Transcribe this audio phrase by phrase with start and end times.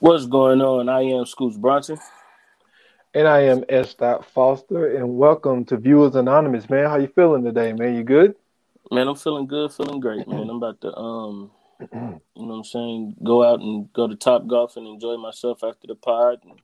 [0.00, 0.88] What's going on?
[0.88, 1.98] I am Scoots Bronson.
[3.12, 3.92] And I am S.
[3.92, 6.88] Dot Foster, and welcome to Viewers Anonymous, man.
[6.88, 7.94] How you feeling today, man?
[7.96, 8.34] You good?
[8.90, 10.48] Man, I'm feeling good, feeling great, man.
[10.48, 14.46] I'm about to um you know what I'm saying, go out and go to Top
[14.46, 16.38] Golf and enjoy myself after the pod.
[16.44, 16.58] And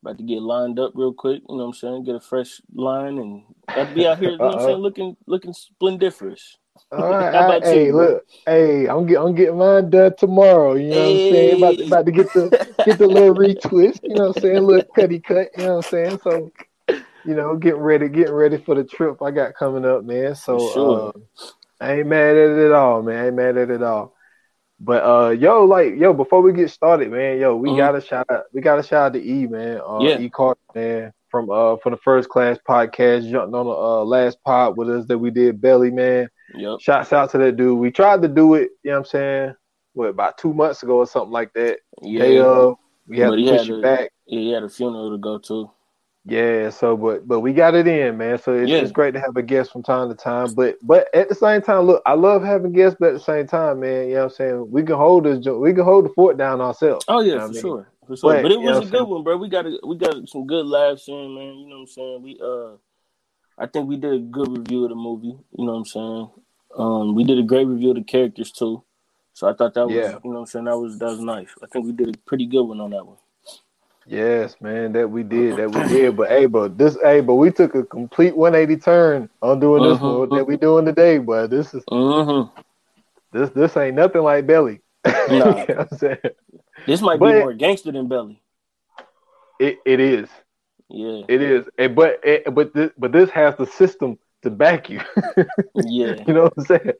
[0.00, 2.62] about to get lined up real quick, you know what I'm saying, get a fresh
[2.74, 6.56] line and to be out here, you know what I'm saying, looking looking splendiferous.
[6.90, 7.64] All right, right.
[7.64, 10.74] hey, you, look, hey, I'm get, I'm getting mine done tomorrow.
[10.74, 11.02] You know hey.
[11.02, 11.56] what I'm saying?
[11.56, 14.00] About to, about to get the get the little retwist.
[14.02, 14.62] You know what I'm saying?
[14.62, 15.48] Little cutty cut.
[15.56, 16.20] You know what I'm saying?
[16.22, 16.52] So,
[16.88, 20.34] you know, getting ready, getting ready for the trip I got coming up, man.
[20.34, 21.12] So, sure.
[21.14, 21.46] uh,
[21.80, 23.22] I ain't mad at it at all, man.
[23.22, 24.14] I ain't mad at it at all.
[24.84, 27.78] But uh, yo, like yo, before we get started, man, yo, we mm-hmm.
[27.78, 29.80] gotta shout out, we gotta shout out to E, man.
[29.80, 30.18] Uh, yeah.
[30.18, 34.42] E Carter, man, from uh from the First Class podcast, jumped on the uh, last
[34.44, 36.28] pod with us that we did, Belly, man.
[36.54, 36.80] Yep.
[36.80, 37.78] Shouts out to that dude.
[37.78, 39.54] We tried to do it, you know what I'm saying?
[39.94, 41.78] What about two months ago or something like that?
[42.00, 42.20] Yeah.
[42.20, 42.72] They, uh,
[43.06, 44.10] we had but to push it back.
[44.26, 45.70] Yeah, he had a funeral to go to.
[46.24, 48.38] Yeah, so but but we got it in, man.
[48.38, 48.78] So it's, yeah.
[48.78, 50.54] it's great to have a guest from time to time.
[50.54, 53.48] But but at the same time, look, I love having guests, but at the same
[53.48, 54.70] time, man, you know what I'm saying?
[54.70, 57.04] We can hold this we can hold the fort down ourselves.
[57.08, 57.88] Oh yeah, you know for sure.
[58.06, 58.34] For sure.
[58.34, 59.08] But, but it was a good saying?
[59.08, 59.36] one, bro.
[59.36, 61.58] We got a, we got some good laughs in, man.
[61.58, 62.22] You know what I'm saying?
[62.22, 62.76] We uh
[63.58, 66.30] I think we did a good review of the movie, you know what I'm saying?
[66.76, 68.82] Um, we did a great review of the characters too.
[69.34, 70.18] So I thought that was, yeah.
[70.24, 71.48] you know, what I'm saying that was that was nice.
[71.62, 73.16] I think we did a pretty good one on that one.
[74.06, 76.16] Yes, man, that we did, that we did.
[76.16, 79.94] But hey, but this, hey, but we took a complete 180 turn on doing this
[79.94, 80.18] uh-huh.
[80.18, 81.18] one that we doing today.
[81.18, 82.46] But this is uh-huh.
[83.32, 84.80] this this ain't nothing like Belly.
[85.28, 85.28] Nah.
[85.28, 85.86] you know
[86.86, 88.40] this might but be more gangster than Belly.
[89.58, 90.28] It it is.
[90.92, 91.66] Yeah, it is.
[91.78, 95.00] And, but it, but this, but this has the system to back you.
[95.74, 96.22] yeah.
[96.26, 96.92] You know what I'm saying?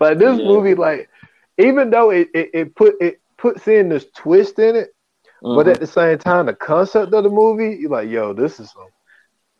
[0.00, 0.46] Like this yeah.
[0.46, 1.10] movie, like
[1.58, 4.94] even though it, it, it, put it puts in this twist in it,
[5.42, 5.56] mm-hmm.
[5.56, 8.70] but at the same time, the concept of the movie, you're like, yo, this is
[8.70, 8.88] some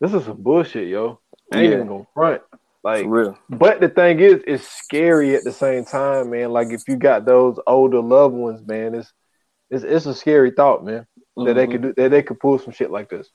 [0.01, 1.19] this is some bullshit, yo.
[1.53, 1.75] I ain't yeah.
[1.75, 2.41] even gonna front.
[2.83, 3.37] Like real.
[3.49, 6.51] But the thing is, it's scary at the same time, man.
[6.51, 9.13] Like if you got those older loved ones, man, it's
[9.69, 11.05] it's it's a scary thought, man.
[11.37, 11.45] Mm-hmm.
[11.45, 13.29] That they could do that they could pull some shit like this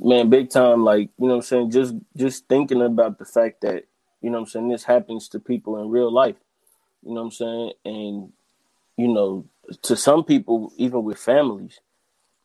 [0.00, 0.84] man, big time.
[0.84, 3.84] Like you know, what I'm saying just just thinking about the fact that
[4.20, 6.36] you know, I'm saying this happens to people in real life.
[7.02, 8.32] You know, I'm saying, and
[8.96, 9.46] you know,
[9.82, 11.80] to some people, even with families.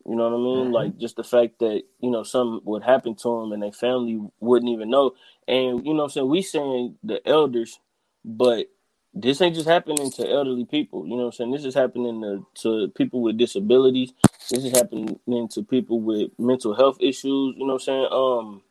[0.08, 0.64] You know what I mean?
[0.66, 0.72] Mm-hmm.
[0.72, 4.20] Like just the fact that you know something would happen to them and their family
[4.38, 5.14] wouldn't even know.
[5.48, 7.80] And you know, I'm saying we saying the elders,
[8.24, 8.66] but
[9.18, 11.06] this ain't just happening to elderly people.
[11.06, 11.50] You know what I'm saying?
[11.52, 14.12] This is happening to, to people with disabilities.
[14.50, 17.56] This is happening to people with mental health issues.
[17.56, 18.08] You know what I'm saying?
[18.12, 18.62] Um,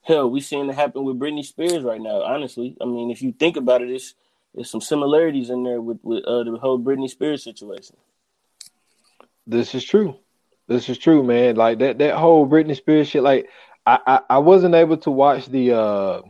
[0.00, 2.22] hell, we seeing it happen with Britney Spears right now.
[2.22, 4.14] Honestly, I mean, if you think about it, it's
[4.54, 7.96] there's some similarities in there with with uh, the whole Britney Spears situation.
[9.46, 10.16] This is true.
[10.68, 11.56] This is true, man.
[11.56, 13.22] Like that that whole Britney Spears shit.
[13.22, 13.48] Like
[13.84, 16.22] I I, I wasn't able to watch the uh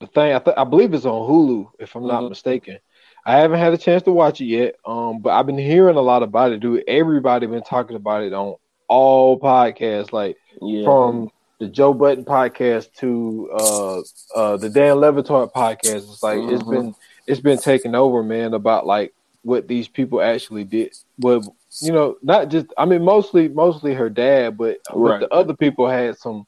[0.00, 0.34] the thing.
[0.34, 2.08] I th- I believe it's on Hulu, if I'm mm-hmm.
[2.08, 2.78] not mistaken.
[3.24, 6.00] I haven't had a chance to watch it yet, um, but I've been hearing a
[6.00, 6.60] lot about it.
[6.60, 8.54] Dude, everybody been talking about it on
[8.86, 10.84] all podcasts, like yeah.
[10.84, 14.00] from the Joe Budden podcast to uh,
[14.38, 16.08] uh, the Dan Le Batard podcast.
[16.08, 16.54] It's like mm-hmm.
[16.54, 16.94] it's been
[17.26, 18.54] it's been taken over, man.
[18.54, 19.12] About like
[19.42, 20.94] what these people actually did.
[21.18, 25.20] Well, you know, not just I mean, mostly mostly her dad, but, right.
[25.20, 26.46] but the other people had some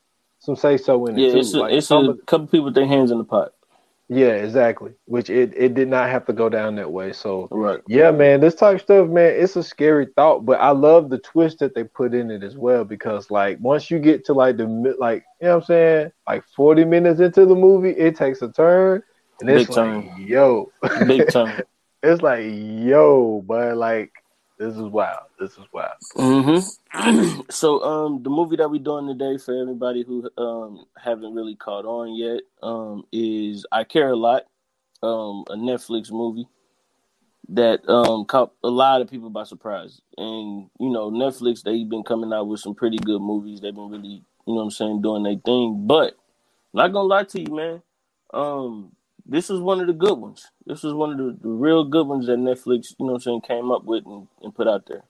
[0.49, 1.39] some say so in yeah, it too.
[1.39, 3.53] It's a, like, it's a couple people with their hands in the pot.
[4.09, 4.93] Yeah, exactly.
[5.05, 7.13] Which it, it did not have to go down that way.
[7.13, 7.81] So right.
[7.87, 11.19] yeah, man, this type of stuff, man, it's a scary thought, but I love the
[11.19, 14.57] twist that they put in it as well because like once you get to like
[14.57, 14.65] the
[14.99, 18.51] like you know what I'm saying, like 40 minutes into the movie, it takes a
[18.51, 19.03] turn
[19.41, 20.27] and it's Big like time.
[20.27, 20.73] yo.
[21.07, 21.61] Big time.
[22.03, 24.13] it's like yo, but like
[24.59, 25.27] this is wild.
[25.39, 25.93] This is wild.
[26.17, 27.41] Mm-hmm.
[27.51, 31.85] so, um, the movie that we're doing today for everybody who um haven't really caught
[31.85, 34.47] on yet, um, is I Care a Lot,
[35.03, 36.49] um, a Netflix movie
[37.51, 40.01] that um caught a lot of people by surprise.
[40.17, 43.61] And you know, Netflix they've been coming out with some pretty good movies.
[43.61, 45.85] They've been really, you know, what I'm saying, doing their thing.
[45.87, 46.17] But
[46.75, 47.83] not gonna lie to you, man.
[48.35, 48.93] Um,
[49.29, 50.51] this is one of the good ones.
[50.67, 53.43] This is one of the, the real good ones that Netflix, you know I'm saying,
[53.43, 55.03] came up with and, and, put out there.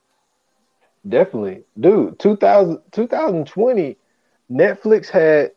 [1.09, 1.63] Definitely.
[1.79, 3.97] Dude, 2000, 2020,
[4.51, 5.53] Netflix had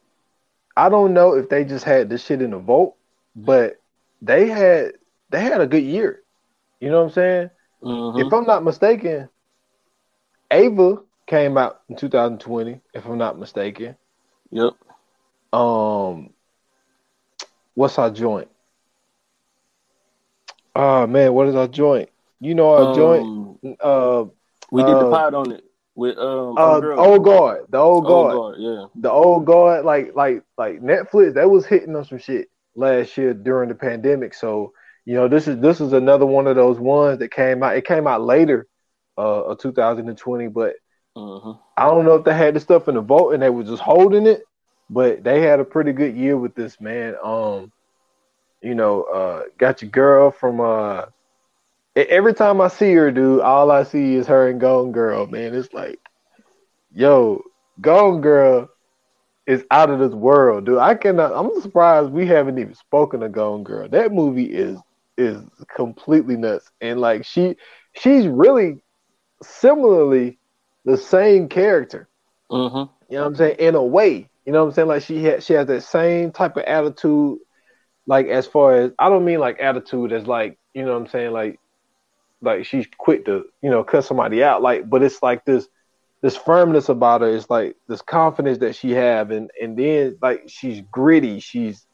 [0.77, 2.95] I don't know if they just had this shit in the vault,
[3.35, 3.81] but
[4.21, 4.93] they had
[5.29, 6.21] they had a good year.
[6.79, 7.49] You know what I'm saying?
[7.83, 8.25] Mhm.
[8.25, 9.27] If I'm not mistaken,
[10.51, 13.95] Ava came out in 2020, if I'm not mistaken.
[14.51, 14.73] Yep.
[15.51, 16.29] Um
[17.73, 18.50] what's our joint?
[20.75, 22.09] Oh man, what is our joint?
[22.39, 23.23] You know our joint?
[23.23, 24.25] Um, Uh
[24.71, 25.63] we did the uh, pod on it
[25.95, 27.65] with um uh old guard.
[27.69, 28.33] The old Old guard.
[28.33, 28.85] guard, yeah.
[28.95, 33.33] the old guard, like like like Netflix, that was hitting on some shit last year
[33.33, 34.33] during the pandemic.
[34.33, 34.73] So
[35.05, 37.75] you know, this is this is another one of those ones that came out.
[37.75, 38.67] It came out later,
[39.17, 40.75] uh, of 2020, but
[41.17, 41.59] Mhm.
[41.75, 43.81] I don't know if they had the stuff in the vote and they were just
[43.83, 44.43] holding it,
[44.89, 47.15] but they had a pretty good year with this man.
[47.21, 47.73] Um,
[48.61, 51.05] you know, uh, got your girl from uh.
[51.95, 55.27] Every time I see her, dude, all I see is her and Gone Girl.
[55.27, 55.99] Man, it's like,
[56.91, 57.41] yo,
[57.81, 58.69] Gone Girl
[59.47, 60.77] is out of this world, dude.
[60.77, 61.33] I cannot.
[61.33, 63.87] I'm surprised we haven't even spoken of Gone Girl.
[63.89, 64.79] That movie is
[65.17, 65.41] is
[65.75, 67.55] completely nuts, and like she
[67.93, 68.83] she's really
[69.43, 70.39] similarly
[70.85, 72.07] the same character.
[72.49, 72.89] Mhm.
[73.09, 73.55] You know what I'm saying?
[73.59, 74.87] In a way, you know what I'm saying?
[74.87, 77.39] Like she has she has that same type of attitude.
[78.07, 81.07] Like as far as I don't mean like attitude as like you know what I'm
[81.07, 81.31] saying?
[81.31, 81.59] Like
[82.41, 84.61] like she's quick to you know cut somebody out.
[84.61, 85.67] Like but it's like this
[86.21, 89.31] this firmness about her it's like this confidence that she have.
[89.31, 91.39] And and then like she's gritty.
[91.39, 91.85] She's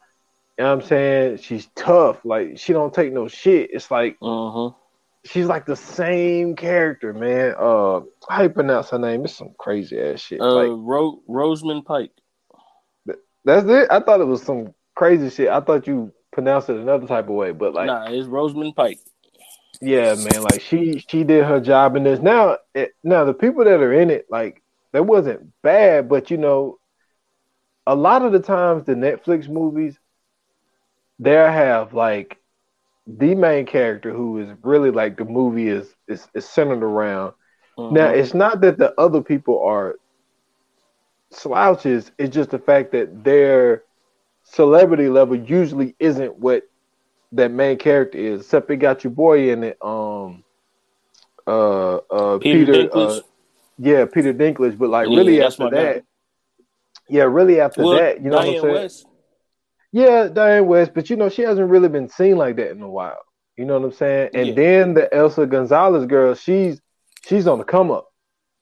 [0.58, 1.36] you know what I'm saying?
[1.38, 2.24] She's tough.
[2.24, 3.70] Like she don't take no shit.
[3.72, 4.74] It's like Mhm.
[5.24, 7.54] she's like the same character man.
[7.58, 9.24] Uh how you pronounce her name?
[9.24, 10.40] It's some crazy ass shit.
[10.40, 12.12] Uh, like Ro- Rosamund Pike.
[13.44, 13.88] That's it.
[13.90, 15.48] I thought it was some crazy shit.
[15.48, 18.98] I thought you pronounced it another type of way, but like, nah, it's Rosamund Pike.
[19.80, 22.20] yeah, man, like she she did her job in this.
[22.20, 24.60] Now, it, now the people that are in it, like,
[24.92, 26.78] that wasn't bad, but you know,
[27.86, 29.96] a lot of the times the Netflix movies,
[31.20, 32.38] they have like
[33.06, 37.34] the main character who is really like the movie is is, is centered around.
[37.78, 37.92] Mhm.
[37.92, 39.94] Now, it's not that the other people are
[41.30, 42.10] slouches.
[42.18, 43.84] It's just the fact that their
[44.50, 46.62] celebrity level usually isn't what
[47.32, 48.40] that main character is.
[48.40, 49.78] Except it got your boy in it.
[49.82, 50.44] Um,
[51.46, 52.94] uh, uh, Peter, Peter.
[52.94, 53.20] Uh,
[53.78, 54.78] yeah, Peter Dinklage.
[54.78, 56.04] But like Yeah, really after that,
[57.08, 58.74] yeah, really after well, that, you know what I'm saying?
[58.74, 59.06] West.
[59.92, 62.88] Yeah, Diane West, but you know, she hasn't really been seen like that in a
[62.88, 63.18] while.
[63.56, 64.30] You know what I'm saying?
[64.34, 64.54] And Yeah.
[64.54, 66.80] then the Eiza Gonzalez girl, she's
[67.26, 68.08] she's on the come up.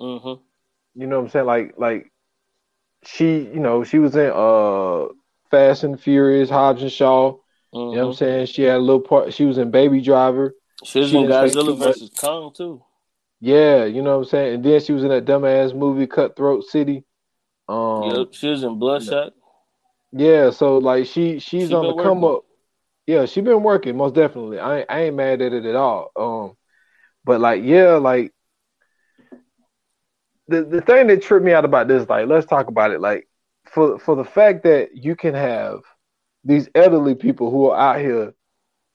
[0.00, 0.40] Mhm.
[0.94, 1.46] You know what I'm saying?
[1.46, 2.12] Like like
[3.04, 5.06] she, you know, she was in uh
[5.50, 7.36] Fast and Furious, Hobbs and Shaw.
[7.90, 8.18] You know what I'm Mhm.
[8.18, 8.46] saying?
[8.46, 10.54] She had a little part she was in Baby Driver.
[10.84, 12.82] She was She in didn't say too Godzilla versus Kong too.
[13.40, 14.54] Yeah, you know what I'm saying?
[14.56, 17.04] And then she was in that dumbass movie Cutthroat City.
[17.68, 18.28] Um yep.
[18.32, 19.34] She was in Bloodshot.
[20.12, 22.24] Yeah, so like she she's She on the come working.
[22.24, 22.44] up.
[23.06, 24.58] Yeah, she been working most definitely.
[24.58, 26.10] I ain't, I ain't mad at it at all.
[26.16, 26.56] Um,
[27.24, 28.32] but like yeah, like
[30.48, 33.00] the the thing that tripped me out about this, like let's talk about it.
[33.00, 33.28] Like
[33.76, 35.80] for for the fact that you can have
[36.44, 38.32] these elderly people who are out here, you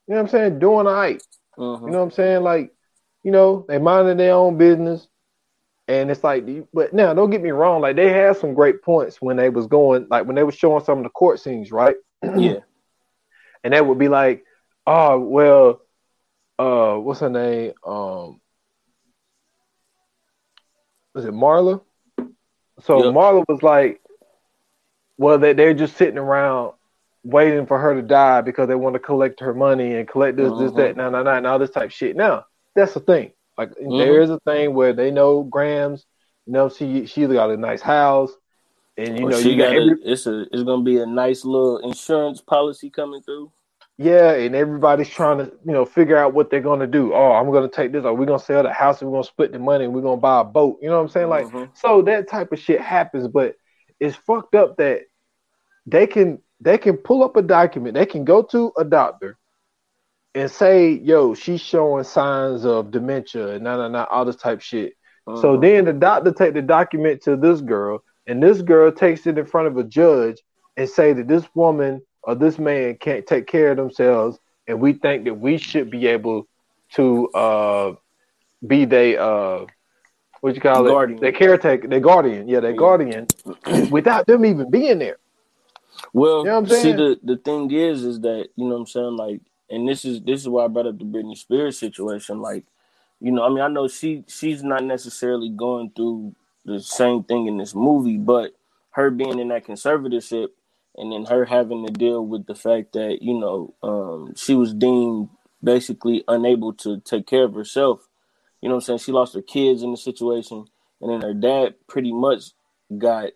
[0.07, 1.21] know what I'm saying, doing all right.
[1.55, 1.85] Mhm.
[1.85, 2.41] You know what I'm saying?
[2.41, 2.73] Like,
[3.21, 5.07] you know, they minding their own business.
[5.87, 9.21] And it's like, but now don't get me wrong, like they had some great points
[9.21, 11.95] when they was going, like when they were showing some of the court scenes, right?
[12.23, 12.59] yeah.
[13.63, 14.43] and that would be like,
[14.87, 15.81] oh well,
[16.57, 17.73] uh, what's her name?
[17.85, 18.41] Um,
[21.13, 21.81] was it Marla?
[22.79, 23.13] So Yep.
[23.13, 24.00] Marla was like,
[25.21, 26.73] well, they they're just sitting around
[27.23, 30.49] waiting for her to die because they want to collect her money and collect this,
[30.57, 30.75] this, Mhm.
[30.77, 32.15] that, nah, nah, nah, and all this type of shit.
[32.15, 33.31] Now that's the thing.
[33.55, 33.99] Like Mhm.
[33.99, 36.07] there is a thing where they know Grams,
[36.47, 38.31] you know, she she's got a nice house,
[38.97, 40.97] and you Or know she you got got every, a, it's a it's gonna be
[40.97, 43.51] a nice little insurance policy coming through.
[43.99, 47.13] Yeah, and everybody's trying to, you know, figure out what they're gonna do.
[47.13, 49.51] Oh, I'm gonna take this, or we're gonna sell the house, and we're gonna split
[49.51, 50.79] the money, and we're gonna buy a boat.
[50.81, 51.29] You know what I'm saying?
[51.29, 51.69] Like, Mhm.
[51.77, 53.55] so that type of shit happens, but
[53.99, 55.03] it's fucked up that
[55.85, 59.37] they can they can pull up a document, they can go to a doctor
[60.35, 64.61] and say, yo, she's showing signs of dementia and nah nah nah, all this type
[64.61, 64.93] shit.
[65.35, 65.61] So Mhm.
[65.61, 69.45] then the doctor take the document to this girl, and this girl takes it in
[69.45, 70.41] front of a judge
[70.77, 74.93] and say that this woman or this man can't take care of themselves, and we
[74.93, 76.47] think that we should be able
[76.93, 77.93] to uh,
[78.65, 79.65] be they uh,
[80.41, 81.17] what you call Guardian.
[81.17, 82.77] it, their caretaker, their guardian, yeah, their Yeah.
[82.77, 83.27] guardian,
[83.89, 85.17] without them even being there.
[86.13, 89.17] Well, You know see the the thing is is that you know what I'm saying
[89.17, 92.65] like and this is this is why I brought up the Britney Spears situation like
[93.21, 97.47] you know, I mean, I know she she's not necessarily going through the same thing
[97.47, 98.53] in this movie, but
[98.91, 100.49] her being in that conservatorship
[100.97, 104.73] and then her having to deal with the fact that you know um, she was
[104.73, 105.29] deemed
[105.63, 108.07] basically unable to take care of herself.
[108.59, 108.99] You know what I'm saying?
[108.99, 110.65] She lost her kids in the situation,
[110.99, 112.53] and then her dad pretty much
[112.97, 113.31] got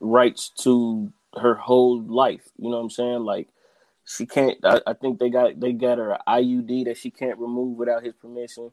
[0.00, 2.48] rights to her whole life.
[2.56, 3.24] You know what I'm saying?
[3.24, 3.48] Like
[4.04, 4.58] she can't.
[4.64, 8.14] I, I think they got they got her IUD that she can't remove without his
[8.14, 8.70] permission.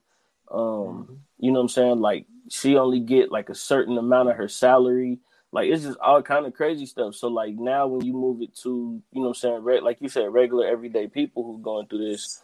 [0.51, 1.13] Um, mm-hmm.
[1.39, 1.99] you know what I'm saying?
[1.99, 5.19] Like she only get like a certain amount of her salary.
[5.51, 7.15] Like it's just all kind of crazy stuff.
[7.15, 9.97] So like now when you move it to, you know what I'm saying, re- like
[9.99, 12.41] you said, regular everyday people who going through this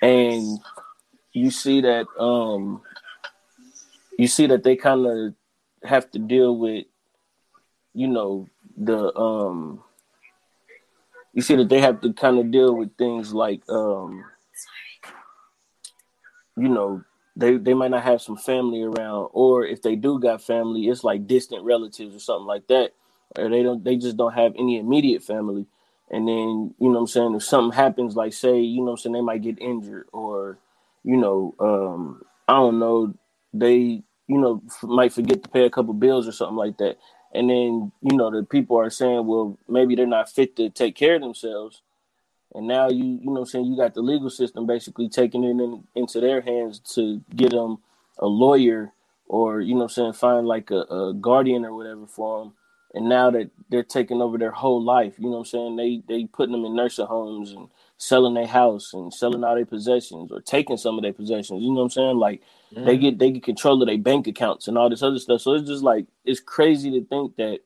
[0.00, 0.58] and
[1.32, 2.82] you see that um
[4.18, 5.34] you see that they kind of
[5.84, 6.84] have to deal with
[7.94, 8.48] you know
[8.84, 9.82] the um
[11.32, 14.24] you see that they have to kind of deal with things like um
[16.56, 17.02] you know
[17.36, 21.04] they they might not have some family around or if they do got family it's
[21.04, 22.92] like distant relatives or something like that
[23.36, 25.66] or they don't they just don't have any immediate family.
[26.10, 29.14] And then you know i'm saying if something happens like say you know i'm saying
[29.14, 30.58] they might get injured or
[31.04, 33.14] you know um i don't know
[33.54, 36.98] they you know f- might forget to pay a couple bills or something like that
[37.32, 40.94] and then you know the people are saying well maybe they're not fit to take
[40.94, 41.82] care of themselves.
[42.54, 43.64] And now you you know I'm saying?
[43.64, 47.78] You got the legal system basically taking it in, into their hands to get them
[48.18, 48.92] a lawyer
[49.26, 52.54] or you know I'm saying find like a, a, guardian or whatever for them.
[52.94, 55.76] And now that they're taking over their whole life you know I'm saying?
[55.76, 57.68] They they putting them in nursing homes and
[58.02, 61.68] selling their house and selling all their possessions or taking some of their possessions you
[61.68, 62.42] know what I'm saying like
[62.74, 62.84] mm.
[62.84, 65.54] they get they get control of their bank accounts and all this other stuff so
[65.54, 67.60] it's just like it's crazy to think that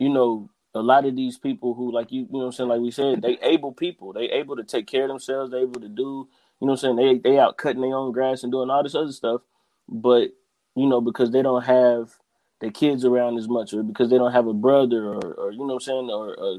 [0.00, 2.68] you know a lot of these people who like you, you know what I'm saying,
[2.68, 4.12] like we said, they able people.
[4.12, 6.28] They able to take care of themselves, they able to do,
[6.60, 8.82] you know what I'm saying, they they out cutting their own grass and doing all
[8.82, 9.42] this other stuff.
[9.88, 10.30] But,
[10.76, 12.10] you know, because they don't have
[12.60, 15.58] their kids around as much or because they don't have a brother or, or you
[15.58, 16.58] know what I'm saying, or a,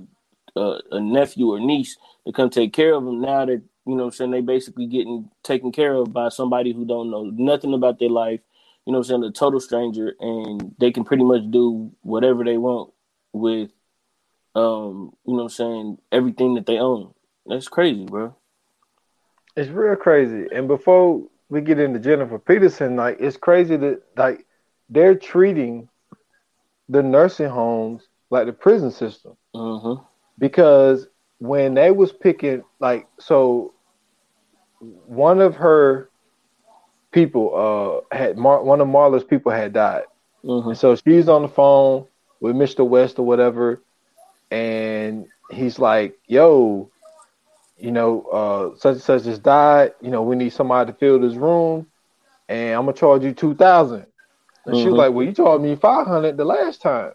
[0.60, 4.04] a, a nephew or niece to come take care of them now that, you know
[4.04, 7.74] what I'm saying, they basically getting taken care of by somebody who don't know nothing
[7.74, 8.42] about their life,
[8.86, 12.44] you know what I'm saying, a total stranger and they can pretty much do whatever
[12.44, 12.92] they want
[13.34, 13.70] with
[14.56, 17.14] um, you know what I'm saying, everything that they own.
[17.46, 18.36] That's crazy, bro.
[19.56, 20.48] It's real crazy.
[20.54, 24.46] And before we get into Jennifer Peterson, like it's crazy that like
[24.90, 25.90] they're treating
[26.88, 29.36] the nursing homes like the prison system.
[29.56, 30.04] Mm-hmm.
[30.40, 31.08] Because
[31.40, 33.74] when they was picking like so
[34.80, 36.10] one of her
[37.12, 40.04] people uh had Mar- one of Marla's people had died.
[40.44, 40.70] Mm-hmm.
[40.70, 42.08] And so she's on the phone
[42.40, 42.88] with Mr.
[42.88, 43.82] West or whatever
[44.52, 46.90] and he's like, "Yo,
[47.78, 49.94] you know, uh, such and such just died.
[50.02, 51.88] You know, we need somebody to fill this room,
[52.48, 54.06] and I'm gonna charge you two thousand.
[54.66, 54.84] And mm-hmm.
[54.84, 54.96] she was mm-hmm.
[54.96, 57.12] like, "Well, you charged me five hundred the last time."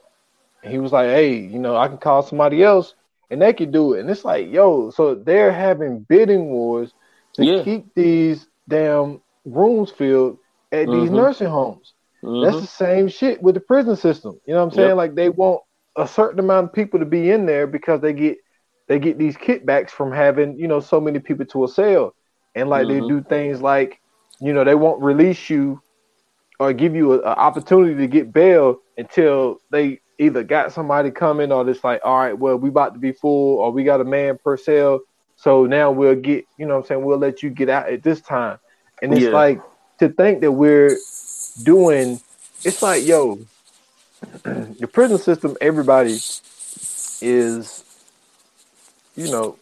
[0.63, 2.95] And he was like, "Hey, you know, I can call somebody else,
[3.35, 6.95] and they can do it." And it's like, yo, so they're having bidding wars
[7.35, 7.63] to yeah.
[7.63, 10.39] keep these damn rooms filled
[10.73, 11.01] at mm-hmm.
[11.01, 11.93] these nursing homes.
[12.23, 12.45] Mm-hmm.
[12.45, 14.41] That's the same shit with the prison system.
[14.47, 14.89] You know what I'm saying?
[14.89, 14.97] Yep.
[14.97, 15.61] Like they want
[15.97, 18.39] a certain amount of people to be in there because they get
[18.89, 22.15] they get these kickbacks from having you know so many people to a cell,
[22.55, 23.03] and like mm-hmm.
[23.03, 24.01] they do things like
[24.41, 25.81] you know they won't release you
[26.61, 31.69] or give you an opportunity to get bail until they either got somebody coming or
[31.69, 34.39] it's like all right well we about to be full or we got a man
[34.43, 35.01] per cell
[35.37, 38.21] so now we'll get you know i'm saying we'll let you get out at this
[38.21, 38.59] time
[39.03, 39.31] and it's yeah.
[39.31, 39.61] like
[39.99, 40.97] to think that we're
[41.65, 42.21] doing
[42.65, 43.39] it's like yo
[44.45, 46.13] the prison system, everybody
[47.21, 47.85] is,
[49.17, 49.59] you know,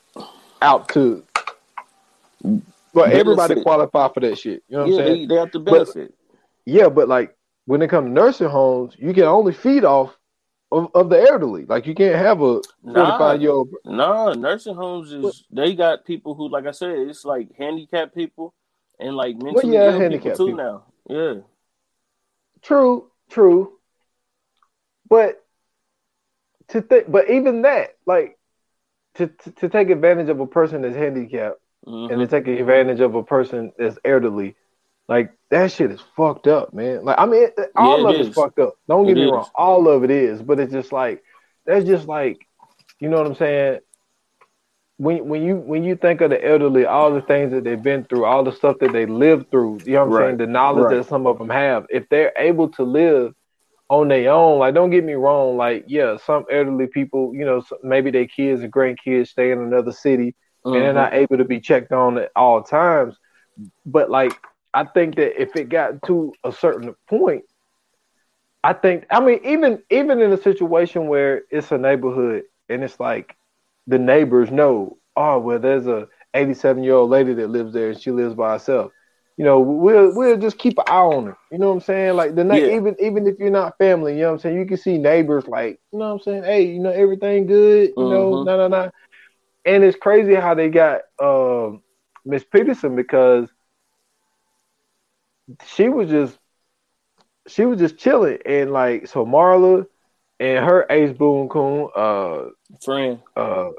[0.61, 1.23] out to.
[2.95, 4.63] But everybody qualify for that shit.
[4.69, 5.29] You know what yeah, I'm saying?
[5.29, 6.15] They, they have to benefit.
[6.17, 10.17] But, yeah, but like when it comes to nursing homes, you can only feed off
[10.73, 11.65] of, of the elderly.
[11.67, 13.69] Like you can't have a 45 nah, year old.
[13.85, 15.35] Nah, nursing homes is what?
[15.51, 18.55] they got people who, like I said, it's like handicapped people
[18.99, 20.57] and like mentally well, yeah, ill people too people.
[20.57, 20.85] now.
[21.09, 21.35] Yeah.
[22.63, 23.75] True, true.
[25.09, 25.45] But
[26.69, 28.39] to think, but even that, like
[29.15, 32.13] to, to, to take advantage of a person that's handicapped mm-hmm.
[32.13, 34.57] and to take advantage of a person that's elderly,
[35.09, 37.05] like that shit is fucked up, man.
[37.05, 38.35] Like I mean, all yeah, of it is.
[38.35, 38.75] fucked up.
[38.89, 39.33] Don't get it me is.
[39.33, 41.23] wrong, all of it is, but it's just like
[41.67, 42.47] that's just like,
[42.99, 43.81] you know what I'm saying?
[44.97, 48.05] When when you when you think of the elderly, all the things that they've been
[48.05, 50.27] through, all the stuff that they lived through, you know what I'm right.
[50.29, 50.37] saying?
[50.39, 50.97] The knowledge right.
[50.97, 53.35] that some of them have, if they're able to live
[53.93, 54.59] on their own.
[54.59, 55.59] Like, don't get me wrong.
[55.59, 59.93] Like, yeah, some elderly people, you know, maybe their kids and grandkids stay in another
[59.93, 60.75] city mm-hmm.
[60.75, 61.21] and they're not mm-hmm.
[61.21, 63.17] able to be checked on at all times.
[63.85, 64.33] But like,
[64.75, 67.45] I think that if it got to a certain point,
[68.65, 72.99] I think I mean even even in a situation where it's a neighborhood and it's
[73.01, 73.37] like
[73.87, 78.01] the neighbors know, oh well, there's a 87 year old lady that lives there and
[78.01, 78.93] she lives by herself.
[79.37, 81.37] You know, we'll we'll just keep an eye on her.
[81.51, 82.17] You know what I'm saying?
[82.17, 82.77] Like the yeah.
[82.77, 84.59] even even if you're not family, you know what I'm saying.
[84.59, 86.45] You can see neighbors like, you know what I'm saying.
[86.45, 87.89] Hey, you know everything good.
[87.89, 88.13] You mm-hmm.
[88.13, 88.91] know, no, no, no.
[89.65, 91.71] And it's crazy how they got uh,
[92.25, 93.49] Miss Peterson because
[95.67, 96.39] she was just
[97.47, 98.39] she was just chilling.
[98.47, 99.87] And like so Marla
[100.41, 102.47] and her ace boon coon uh
[102.85, 103.71] friend uh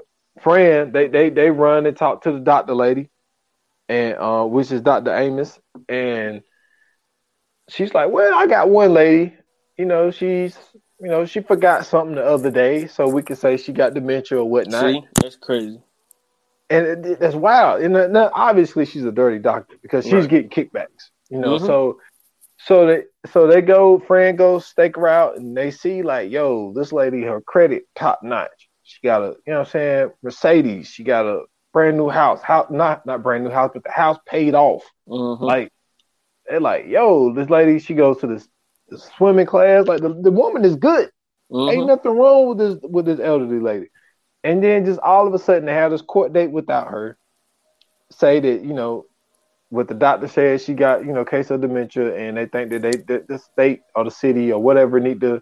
[0.42, 3.10] friend they they they run and talk to the doctor lady.
[3.90, 5.14] And uh which is Dr.
[5.14, 5.60] Amos.
[5.90, 6.42] And
[7.70, 9.36] she's like well I got one lady.
[9.78, 10.58] You know she's
[11.00, 12.88] you know she forgot something the other day.
[12.88, 14.84] So we can say she got dementia or whatnot.
[14.84, 15.82] See, that's crazy.
[16.70, 17.82] And it, it, that's wild.
[17.82, 20.30] And uh, obviously she's a dirty doctor because she's right.
[20.30, 21.66] getting kickbacks you know mm-hmm.
[21.66, 21.98] so
[22.66, 26.74] so they so they go, friend goes stake her out, and they see like, yo,
[26.74, 28.70] this lady, her credit top notch.
[28.84, 30.88] She got a, you know what I'm saying, Mercedes.
[30.88, 32.42] She got a brand new house.
[32.42, 34.84] House not not brand new house, but the house paid off.
[35.08, 35.44] Mm-hmm.
[35.44, 35.74] Like
[36.48, 38.48] they're like, yo, this lady, she goes to this,
[38.88, 39.88] this swimming class.
[39.88, 41.10] Like the, the woman is good.
[41.52, 41.70] Mm-hmm.
[41.70, 43.88] Ain't nothing wrong with this with this elderly lady.
[44.46, 47.18] And then just all of a sudden they have this court date without her.
[48.10, 49.06] Say that, you know,
[49.74, 52.84] what the doctor said she got, you know, case of dementia, and they think that
[52.84, 55.42] they that the state or the city or whatever need to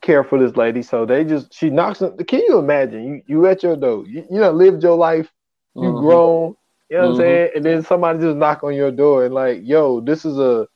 [0.00, 0.82] care for this lady.
[0.82, 2.16] So they just she knocks on.
[2.16, 3.04] Can you imagine?
[3.04, 5.30] You you at your door, you, you know, lived your life,
[5.76, 6.00] you mm-hmm.
[6.00, 6.56] grown,
[6.90, 7.12] you know what mm-hmm.
[7.12, 10.36] I'm saying, and then somebody just knock on your door and like, yo, this is
[10.36, 10.66] a,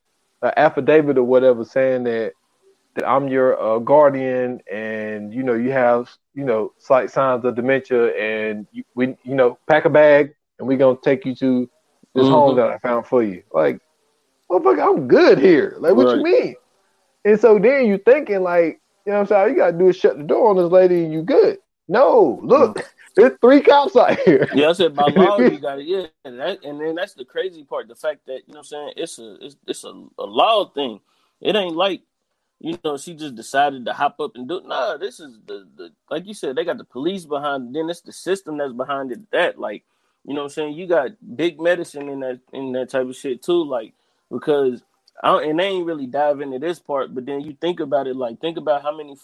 [0.43, 2.33] a affidavit or whatever saying that
[2.95, 7.57] that I'm your uh, guardian, and you know you have you know slight signs of
[7.57, 11.69] dementia, and you, we you know pack a bag, and we're gonna take you to
[12.15, 12.33] this mm-hmm.
[12.33, 13.43] home that I found for you.
[13.53, 13.81] Like,
[14.51, 15.77] motherfucker, I'm good here.
[15.79, 16.17] Like, what right.
[16.17, 16.55] you mean?
[17.25, 19.41] And so then you thinking like, you know what I'm saying?
[19.41, 21.59] All you gotta do is shut the door on this lady and you good.
[21.89, 22.85] No, look, mm.
[23.17, 24.49] there's three cops out here.
[24.55, 25.87] Yeah, I said by law you got it.
[25.87, 28.73] Yeah, and, that, and then that's the crazy part, the fact that you know what
[28.73, 31.01] I'm saying it's a it's, it's a, a law thing.
[31.41, 32.03] It ain't like
[32.61, 34.63] you know she just decided to hop up and do.
[34.65, 37.69] Nah, this is the the like you said they got the police behind.
[37.69, 37.79] It.
[37.79, 39.31] Then it's the system that's behind it.
[39.33, 39.85] That like
[40.25, 40.75] you know what I'm saying?
[40.75, 43.93] You got big medicine in that in that type of shit too, like
[44.31, 44.83] because
[45.23, 48.15] I and they ain't really dive into this part, but then you think about it,
[48.15, 49.17] like think about how many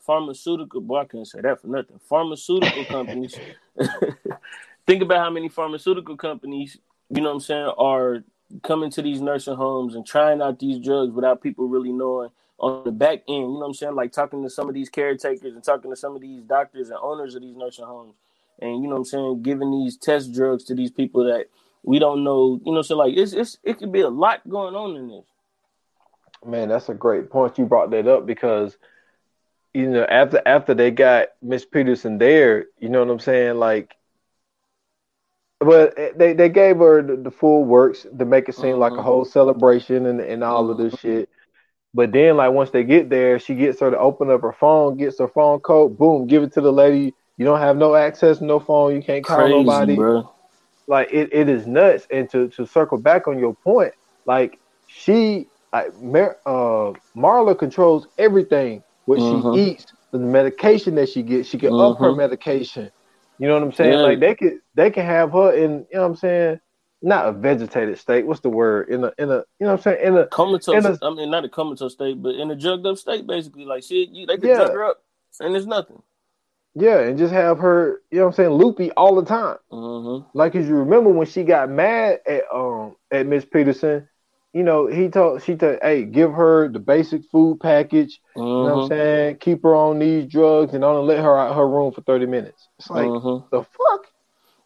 [0.00, 1.98] pharmaceutical boy, I can't say that for nothing.
[2.08, 3.34] Pharmaceutical companies
[4.86, 8.24] think about how many pharmaceutical companies, you know what I'm saying, are
[8.62, 12.84] coming to these nursing homes and trying out these drugs without people really knowing on
[12.84, 13.94] the back end, you know what I'm saying?
[13.94, 16.98] Like talking to some of these caretakers and talking to some of these doctors and
[17.02, 18.14] owners of these nursing homes
[18.62, 21.46] and you know what I'm saying, giving these test drugs to these people that
[21.82, 24.74] we don't know, you know, so like it's it's it could be a lot going
[24.74, 25.24] on in this.
[26.44, 27.58] Man, that's a great point.
[27.58, 28.76] You brought that up because
[29.74, 33.96] you know, after after they got Miss Peterson there, you know what I'm saying, like
[35.64, 38.80] but they, they gave her the, the full works to make it seem mm-hmm.
[38.80, 39.04] like a mm-hmm.
[39.04, 40.82] whole celebration and, and all mm-hmm.
[40.82, 41.28] of this shit.
[41.94, 44.96] But then, like once they get there, she gets her to open up her phone,
[44.96, 48.40] gets her phone code, boom, give it to the lady you don't have no access,
[48.40, 48.94] no phone.
[48.94, 49.96] You can't call Crazy, nobody.
[49.96, 50.32] Bro.
[50.86, 52.06] Like it, it is nuts.
[52.10, 53.92] And to, to circle back on your point,
[54.26, 58.82] like she, like, Mar- uh, Marla controls everything.
[59.06, 59.54] What mm-hmm.
[59.54, 61.92] she eats, the medication that she gets, she can mm-hmm.
[61.92, 62.18] up her mm-hmm.
[62.18, 62.90] medication.
[63.38, 63.92] You know what I'm saying?
[63.94, 64.00] Yeah.
[64.00, 65.70] Like they could, they can have her in.
[65.70, 66.60] You know what I'm saying?
[67.04, 68.24] Not a vegetated state.
[68.24, 68.88] What's the word?
[68.90, 70.06] In a, in a, you know what I'm saying?
[70.06, 70.84] In a comatose.
[70.84, 73.64] In a, I mean, not a comatose state, but in a drugged up state, basically.
[73.64, 74.56] Like shit, you, they can yeah.
[74.56, 75.02] drug her up,
[75.40, 76.00] and there's nothing.
[76.74, 79.58] Yeah, and just have her, you know what I'm saying, loopy all the time.
[79.70, 80.26] Mm-hmm.
[80.36, 84.08] Like, cause you remember when she got mad at um at Miss Peterson,
[84.54, 88.20] you know, he told she told, hey, give her the basic food package.
[88.36, 88.40] Mm-hmm.
[88.40, 88.88] You know what I'm mm-hmm.
[88.88, 89.36] saying?
[89.38, 92.68] Keep her on these drugs and only let her out her room for 30 minutes.
[92.78, 93.46] It's like mm-hmm.
[93.54, 94.06] the fuck.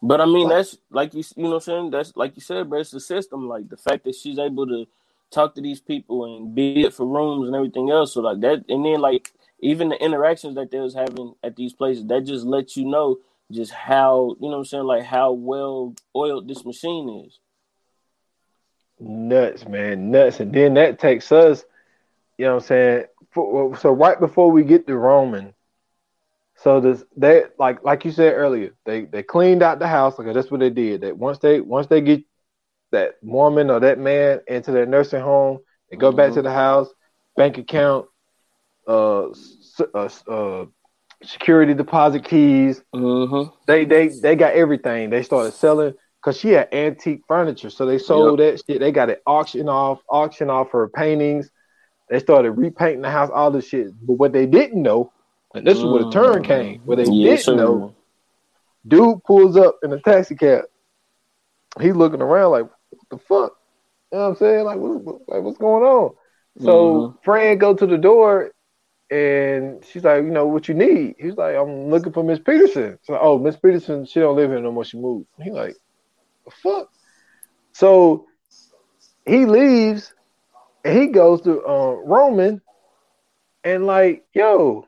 [0.02, 2.42] But I mean, like, that's like you, you know, what I'm saying that's like you
[2.42, 3.48] said, but it's the system.
[3.48, 4.86] Like the fact that she's able to
[5.32, 8.14] talk to these people and bid for rooms and everything else.
[8.14, 11.72] So like that, and then like even the interactions that they was having at these
[11.72, 13.18] places, that just lets you know
[13.50, 17.38] just how you know what I'm saying, like how well oiled this machine is.
[18.98, 20.40] Nuts, man, nuts.
[20.40, 21.64] And then that takes us,
[22.38, 23.04] you know what I'm saying?
[23.30, 25.54] For, so right before we get to Roman,
[26.56, 30.18] so this they like like you said earlier, they they cleaned out the house.
[30.18, 31.02] Like that's what they did.
[31.02, 32.24] That once they once they get
[32.92, 35.58] that woman or that man into their nursing home,
[35.90, 36.16] they go mm-hmm.
[36.16, 36.88] back to the house,
[37.36, 38.06] bank account,
[38.86, 39.28] uh,
[39.94, 40.66] uh, uh,
[41.22, 42.82] security deposit keys.
[42.94, 43.54] Mm-hmm.
[43.66, 45.10] They they they got everything.
[45.10, 47.70] They started selling because she had antique furniture.
[47.70, 48.54] So they sold yep.
[48.54, 48.80] that shit.
[48.80, 51.50] They got it auction off, auction off her paintings.
[52.08, 53.88] They started repainting the house, all this shit.
[54.06, 55.12] But what they didn't know,
[55.54, 56.46] and this is where the turn mm.
[56.46, 57.56] came, what they didn't sure.
[57.56, 57.94] know,
[58.86, 60.64] dude pulls up in a taxi cab.
[61.80, 63.56] He's looking around like, what the fuck?
[64.12, 64.64] You know what I'm saying?
[64.64, 66.14] Like, what, like what's going on?
[66.60, 67.16] So mm-hmm.
[67.22, 68.52] Fran go to the door
[69.10, 71.14] and she's like, you know, what you need?
[71.18, 72.98] He's like, I'm looking for Miss Peterson.
[73.02, 74.84] So, oh, Miss Peterson, she don't live here no more.
[74.84, 75.26] She moved.
[75.40, 75.76] He like,
[76.62, 76.90] fuck?
[77.72, 78.26] So
[79.26, 80.12] he leaves
[80.84, 82.60] and he goes to uh, Roman
[83.64, 84.86] and like, yo,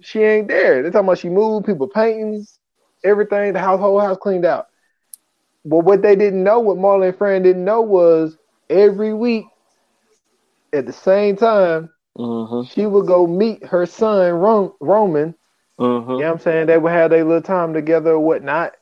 [0.00, 0.82] she ain't there.
[0.82, 2.46] They're talking about she moved, people painting,
[3.04, 4.66] everything, the household house cleaned out.
[5.64, 8.36] But what they didn't know, what Marlon and Fran didn't know was
[8.70, 9.46] every week
[10.72, 12.68] at the same time, mm-hmm.
[12.68, 15.34] she would go meet her son Roman.
[15.78, 16.10] Mm-hmm.
[16.10, 16.66] You know what I'm saying?
[16.66, 18.72] They would have their little time together or whatnot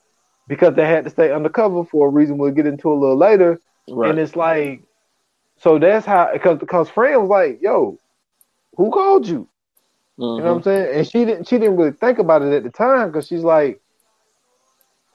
[0.47, 3.59] because they had to stay undercover for a reason we'll get into a little later.
[3.89, 4.11] Right.
[4.11, 4.83] And it's like,
[5.57, 7.97] so that's how because because Fran was like, "Yo,
[8.75, 9.47] who called you?"
[10.19, 10.21] Mm-hmm.
[10.21, 10.63] You know what I'm mm-hmm.
[10.63, 10.97] saying?
[10.97, 13.81] And she didn't she didn't really think about it at the time because she's like,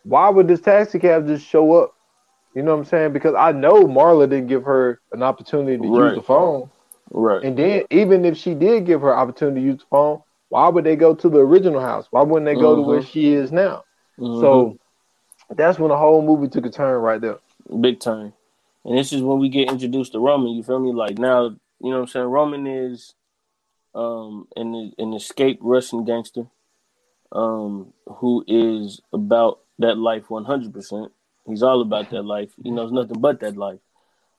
[0.05, 1.95] "Why would this taxi cab just show up?"
[2.55, 3.13] You know what I'm saying?
[3.13, 6.09] Because I know Marla didn't give her an opportunity to right.
[6.09, 6.71] use the phone.
[7.11, 7.43] Right.
[7.43, 10.85] And then even if she did give her opportunity to use the phone, why would
[10.85, 12.07] they go to the original house?
[12.11, 12.83] Why wouldn't they go mm-hmm.
[12.83, 13.11] to where mm-hmm.
[13.11, 13.85] she is now?
[14.19, 14.41] Mm-hmm.
[14.41, 14.79] So
[15.51, 17.39] that's when the whole movie took a turn right there.
[17.81, 18.33] Big turn.
[18.85, 20.93] And this is when we get introduced to Roman, you feel me?
[20.93, 22.27] Like now, you know what I'm saying?
[22.27, 23.15] Roman is
[23.95, 26.47] um an an escaped Russian gangster
[27.33, 31.11] um who is about that life 100%.
[31.47, 32.53] He's all about that life.
[32.63, 33.81] He knows nothing but that life.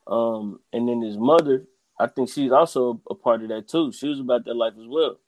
[0.08, 1.66] Um and then his mother,
[2.02, 3.92] I think she's also a part of that too.
[3.92, 5.20] She was about that life as well.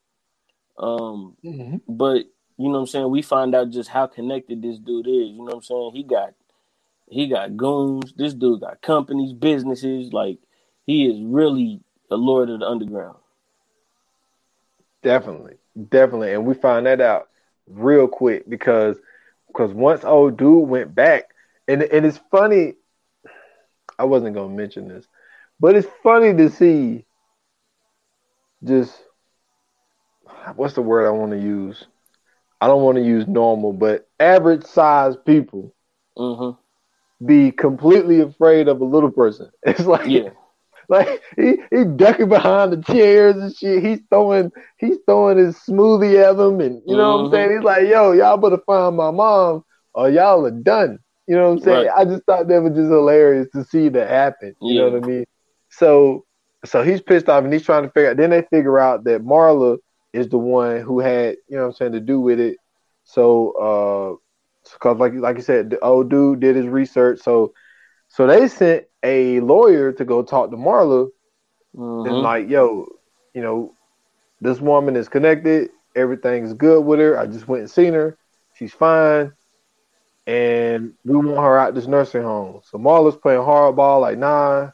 [0.78, 1.78] Um mm-hmm.
[1.88, 2.26] but
[2.58, 3.10] you know what I'm saying?
[3.10, 5.30] We find out just how connected this dude is.
[5.30, 5.92] You know what I'm saying?
[5.94, 6.34] He got
[7.10, 8.14] he got goons.
[8.16, 10.14] This dude got companies, businesses.
[10.14, 10.40] Like
[10.86, 13.18] he is really the lord of the underground.
[15.02, 15.56] Definitely,
[15.90, 17.30] definitely, and we find that out
[17.68, 18.98] real quick because
[19.48, 21.30] because once old dude went back,
[21.68, 22.76] and and it's funny.
[24.00, 25.06] I wasn't gonna mention this,
[25.64, 27.06] but it's funny to see
[28.66, 28.94] just
[30.58, 31.86] what's the word I want to use
[32.60, 35.74] I don't want to use normal, but average size people
[36.18, 37.26] mm-hmm.
[37.26, 39.52] be completely afraid of a little person.
[39.66, 40.32] It's like yeah.
[40.90, 43.84] Like he he ducking behind the chairs and shit.
[43.84, 47.24] He's throwing he's throwing his smoothie at them, and you know mm-hmm.
[47.24, 47.50] what I'm saying.
[47.50, 47.58] Mm-hmm.
[47.60, 51.60] He's like, "Yo, y'all better find my mom, or y'all are done." You know what
[51.60, 51.88] I'm saying?
[51.88, 51.98] Right.
[51.98, 54.56] I just thought that was just hilarious to see that happen.
[54.62, 54.82] You yeah.
[54.82, 55.26] know what I mean?
[55.78, 56.26] So
[56.66, 58.18] so he's pissed off and he's trying to figure out.
[58.18, 59.78] Then they figure out that Marla
[60.14, 62.58] is the one who had, you know I'm saying, to do with it.
[63.04, 64.20] So,
[64.66, 67.20] uh, cause like like you said, the old dude did his research.
[67.20, 67.54] So,
[68.08, 71.10] so they sent a lawyer to go talk to Marla,
[71.76, 72.08] mm-hmm.
[72.08, 72.88] and like, yo,
[73.34, 73.74] you know,
[74.40, 75.72] this woman is connected.
[75.96, 77.20] Everything's good with her.
[77.20, 78.18] I just went and seen her.
[78.56, 79.34] She's fine,
[80.28, 82.62] and we want her out this nursing home.
[82.64, 84.70] So Marla's playing hardball, like, nah,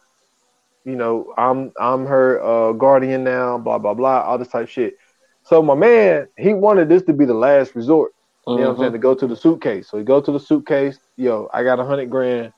[0.85, 3.57] you know, I'm I'm her uh, guardian now.
[3.57, 4.97] Blah blah blah, all this type shit.
[5.43, 8.13] So my man, he wanted this to be the last resort.
[8.47, 8.87] You know what I'm saying?
[8.87, 8.93] Mm-hmm.
[8.93, 9.89] To go to the suitcase.
[9.89, 10.97] So he go to the suitcase.
[11.17, 12.51] Yo, I got a hundred grand.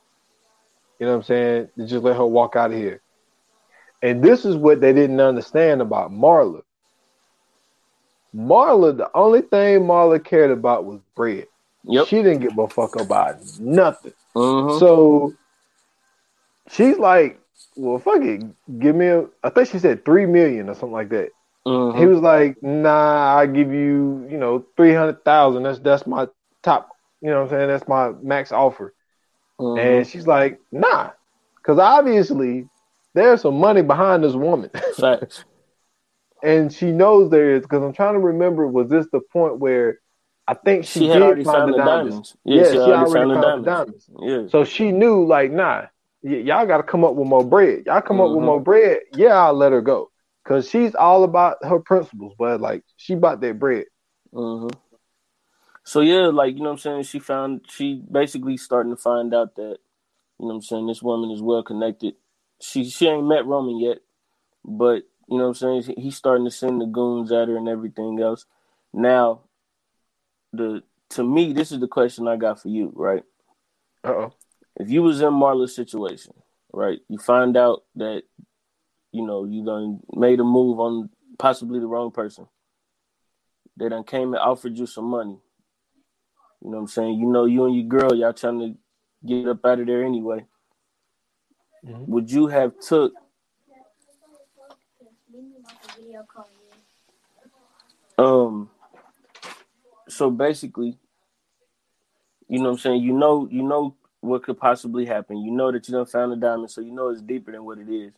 [1.00, 1.70] You know what I'm saying?
[1.78, 3.02] To just let her walk out of here.
[4.02, 6.62] And this is what they didn't understand about Marla.
[8.34, 11.48] Marla, the only thing Marla cared about was bread.
[11.84, 12.08] Yep.
[12.08, 14.14] She didn't give a fuck about nothing.
[14.36, 14.80] Mm-hmm.
[14.80, 15.34] So
[16.70, 17.41] she's like,
[17.76, 18.44] well, fuck it.
[18.80, 21.30] Give me a, I think she said three million or something like that.
[21.66, 22.00] Mm-hmm.
[22.00, 25.64] He was like, "Nah, I give you, you know, three hundred thousand.
[25.64, 26.28] That's that's my
[26.64, 26.90] top.
[27.22, 28.94] You know, what I'm saying that's my max offer."
[29.60, 29.80] Mm-hmm.
[29.80, 31.12] And she's like, "Nah,"
[31.58, 32.68] because obviously
[33.14, 34.72] there's some money behind this woman.
[36.44, 38.68] and she knows there is because I'm trying to remember.
[38.68, 40.00] Was this the point where
[40.48, 41.78] I think she, she did find the, the diamonds?
[41.78, 42.38] diamonds.
[42.44, 44.06] Yeah, yeah, she, she already, already found, found, the diamonds.
[44.08, 44.50] diamonds.
[44.52, 44.52] Yeah.
[44.52, 45.86] So she knew, like, nah,
[46.24, 47.84] y'all got to come up with more bread.
[47.86, 48.22] Y'all come mm-hmm.
[48.22, 48.46] up with mm-hmm.
[48.46, 49.00] more bread.
[49.16, 50.12] Yeah, I'll let her go.
[50.44, 53.86] Cause she's all about her principles, but like she bought that bread.
[54.34, 54.76] Mm-hmm.
[55.84, 59.34] So yeah, like you know what I'm saying, she found she basically starting to find
[59.34, 59.78] out that,
[60.40, 62.16] you know what I'm saying, this woman is well connected.
[62.60, 64.00] She she ain't met Roman yet,
[64.66, 67.70] but you know what I'm saying, he's starting to send the goons at her and
[67.70, 68.46] everything else.
[68.94, 69.42] Now,
[70.54, 70.82] the
[71.12, 73.24] to me, this is the question I got for you, right?
[74.04, 74.34] Uh oh.
[74.82, 76.34] If you was in Marla's situation,
[76.74, 78.24] right, you find out that
[79.12, 82.48] you know, you done made a move on possibly the wrong person.
[83.78, 85.38] They done came and offered you some money.
[86.64, 87.20] You know what I'm saying?
[87.20, 88.78] You know, you and your girl, y'all trying to
[89.26, 90.46] get up out of there anyway.
[91.86, 92.12] Mm-hmm.
[92.12, 93.14] Would you have took
[98.18, 98.70] um
[100.08, 101.00] so basically
[102.48, 105.72] you know what I'm saying you know you know what could possibly happen you know
[105.72, 108.14] that you don't found a diamond so you know it's deeper than what it is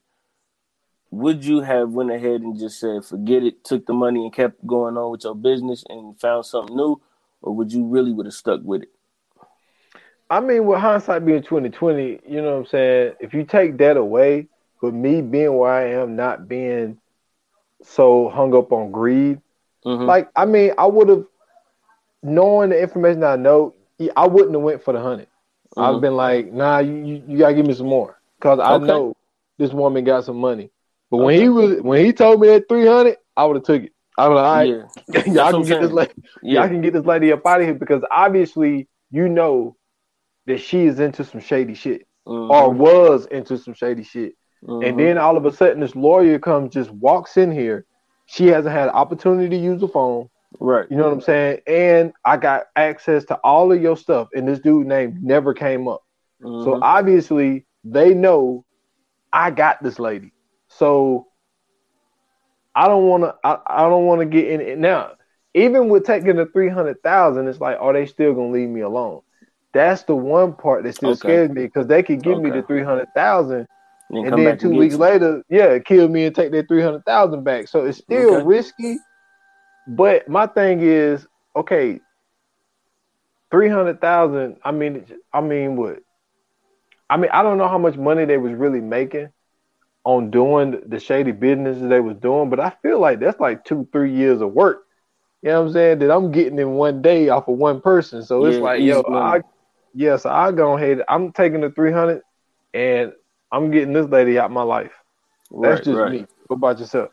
[1.12, 4.66] would you have went ahead and just said forget it took the money and kept
[4.66, 7.02] going on with your business and found something new
[7.42, 8.89] or would you really would have stuck with it
[10.30, 13.13] I mean, with hindsight being twenty twenty, you know what I'm saying.
[13.20, 14.48] If you take that away,
[14.82, 16.98] but me being where I am, not being
[17.84, 19.39] so hung up on greed,
[19.86, 20.06] mm-hmm.
[20.06, 21.26] like I mean, I would have
[22.24, 23.76] knowing the information I know,
[24.18, 25.28] I wouldn't have went for the 100
[25.76, 25.96] mm-hmm.
[25.96, 28.86] I've been like, nah, you, you, gotta give me some more because I okay.
[28.86, 29.16] know
[29.58, 30.72] this woman got some money.
[31.10, 31.26] But okay.
[31.26, 33.92] when he was when he told me that three hundred, I would have took it.
[34.18, 35.34] I was like, all right, yeah.
[35.34, 36.62] y'all can get this lady, yeah.
[36.62, 39.76] y'all can get this lady up out of here because obviously you know
[40.46, 42.52] that she is into some shady shit mm-hmm.
[42.52, 44.36] or was into some shady shit.
[44.64, 44.88] Mm-hmm.
[44.88, 47.86] And then all of a sudden, this lawyer comes, just walks in here.
[48.26, 50.30] She hasn't had opportunity to use the phone.
[50.60, 50.86] Right.
[50.89, 51.62] You know what I'm saying?
[51.68, 54.30] And I got access to all of your stuff.
[54.34, 56.04] And this dude name never came up.
[56.42, 56.63] Mm-hmm.
[56.63, 58.66] So obviously, they know
[59.32, 60.32] I got this lady.
[60.68, 61.28] So
[62.76, 63.36] I don't want to.
[63.44, 65.12] I, I don't want to get in it now.
[65.54, 68.82] Even with taking the three hundred thousand, it's like, are they still gonna leave me
[68.82, 69.22] alone?
[69.74, 71.20] That's the one part that still okay.
[71.20, 72.44] scares me because they could give okay.
[72.44, 73.68] me the three hundred thousand,
[74.10, 77.44] and, and then two weeks later, yeah, kill me and take that three hundred thousand
[77.44, 77.68] back.
[77.68, 78.46] So it's still okay.
[78.46, 78.98] risky.
[79.88, 82.00] But my thing is, okay,
[83.52, 84.58] three hundred thousand.
[84.63, 86.00] I mean, I mean, what?
[87.10, 89.30] I mean, I don't know how much money they was really making
[90.04, 93.88] on doing the shady businesses they was doing, but I feel like that's like two,
[93.91, 94.84] three years of work.
[95.41, 96.00] You know what I'm saying?
[96.00, 98.24] That I'm getting in one day off of one person.
[98.24, 99.41] So it's yeah, like, yo, I,
[99.93, 101.02] yes, I go ahead.
[101.08, 102.22] I'm taking the 300
[102.74, 103.13] and
[103.52, 104.93] I'm getting this lady out my life.
[105.52, 106.12] That's right, just right.
[106.12, 106.26] me.
[106.48, 107.10] What about yourself?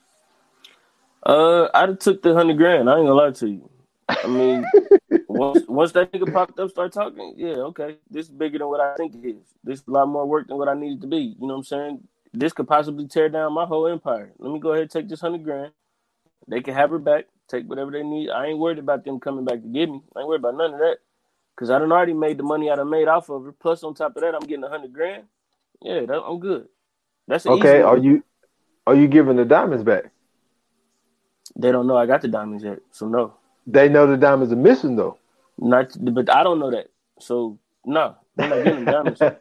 [1.23, 2.89] Uh, I took the hundred grand.
[2.89, 3.71] I ain't gonna lie to you.
[4.09, 4.65] I mean,
[5.29, 7.35] once once that nigga popped up, start talking.
[7.37, 9.47] Yeah, okay, this is bigger than what I think it is.
[9.63, 11.37] This is a lot more work than what I needed to be.
[11.39, 12.09] You know what I'm saying?
[12.33, 14.33] This could possibly tear down my whole empire.
[14.39, 15.73] Let me go ahead and take this hundred grand.
[16.49, 17.27] They can have her back.
[17.49, 18.31] Take whatever they need.
[18.31, 20.01] I ain't worried about them coming back to get me.
[20.17, 20.99] I ain't worried about none of that.
[21.57, 23.59] Cause I done already made the money I done made off of it.
[23.61, 25.25] Plus, on top of that, I'm getting a hundred grand.
[25.83, 26.69] Yeah, that, I'm good.
[27.29, 27.83] That's okay.
[27.83, 28.25] Are you
[28.87, 30.11] are you giving the diamonds back?
[31.57, 33.35] They don't know I got the diamonds yet, so no.
[33.67, 35.19] They know the diamonds are missing though.
[35.59, 36.89] Not, but I don't know that.
[37.19, 39.19] So no, they're not getting diamonds.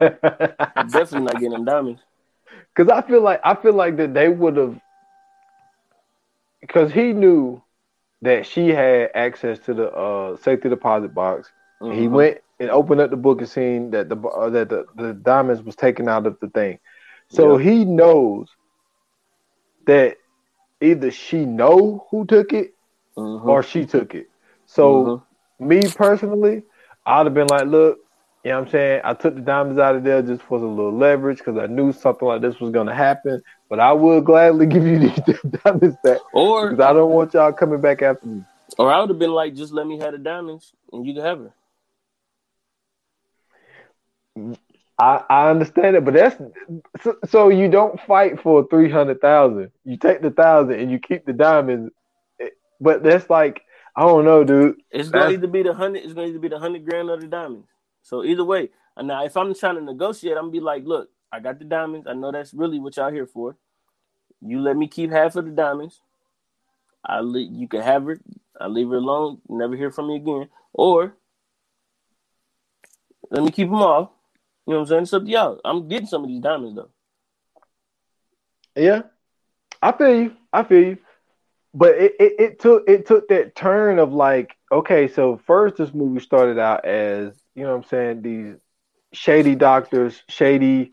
[0.91, 2.01] definitely not getting them diamonds.
[2.75, 4.79] Because I feel like I feel like that they would have,
[6.61, 7.61] because he knew
[8.21, 11.49] that she had access to the uh, safety deposit box
[11.81, 11.99] Mm-hmm.
[11.99, 15.13] He went and opened up the book and seen that the uh, that the, the
[15.13, 16.79] diamonds was taken out of the thing.
[17.29, 17.71] So yeah.
[17.71, 18.49] he knows
[19.85, 20.17] that
[20.81, 22.73] either she know who took it
[23.17, 23.49] mm-hmm.
[23.49, 24.29] or she took it.
[24.65, 25.25] So
[25.59, 25.67] mm-hmm.
[25.67, 26.63] me personally,
[27.05, 27.99] I'd have been like, look,
[28.43, 29.01] you know what I'm saying?
[29.03, 31.91] I took the diamonds out of there just for a little leverage because I knew
[31.91, 33.41] something like this was gonna happen.
[33.67, 36.19] But I would gladly give you these diamonds back.
[36.33, 38.43] Or because I don't want y'all coming back after me.
[38.77, 41.23] Or I would have been like, just let me have the diamonds and you can
[41.23, 41.53] have her.
[44.99, 46.35] I, I understand it, but that's
[47.01, 49.71] so, so you don't fight for three hundred thousand.
[49.85, 51.93] You take the thousand and you keep the diamonds.
[52.81, 53.61] But that's like
[53.95, 54.75] I don't know, dude.
[54.91, 56.03] It's going to either be the hundred.
[56.03, 57.67] It's going to either be the hundred grand or the diamonds.
[58.03, 61.09] So either way, and now if I'm trying to negotiate, I'm gonna be like, look,
[61.31, 62.07] I got the diamonds.
[62.07, 63.57] I know that's really what y'all here for.
[64.41, 66.01] You let me keep half of the diamonds.
[67.05, 68.19] I le- you can have her.
[68.59, 69.39] I leave her alone.
[69.49, 70.49] Never hear from me again.
[70.73, 71.15] Or
[73.31, 74.18] let me keep them all
[74.69, 75.01] you know what I'm saying?
[75.01, 75.61] It's up to y'all.
[75.65, 76.91] I'm getting some of these diamonds though.
[78.75, 79.01] Yeah,
[79.81, 80.35] I feel you.
[80.53, 80.97] I feel you.
[81.73, 85.91] But it, it, it took it took that turn of like, okay, so first this
[85.91, 88.57] movie started out as, you know what I'm saying, these
[89.11, 90.91] shady doctors, shady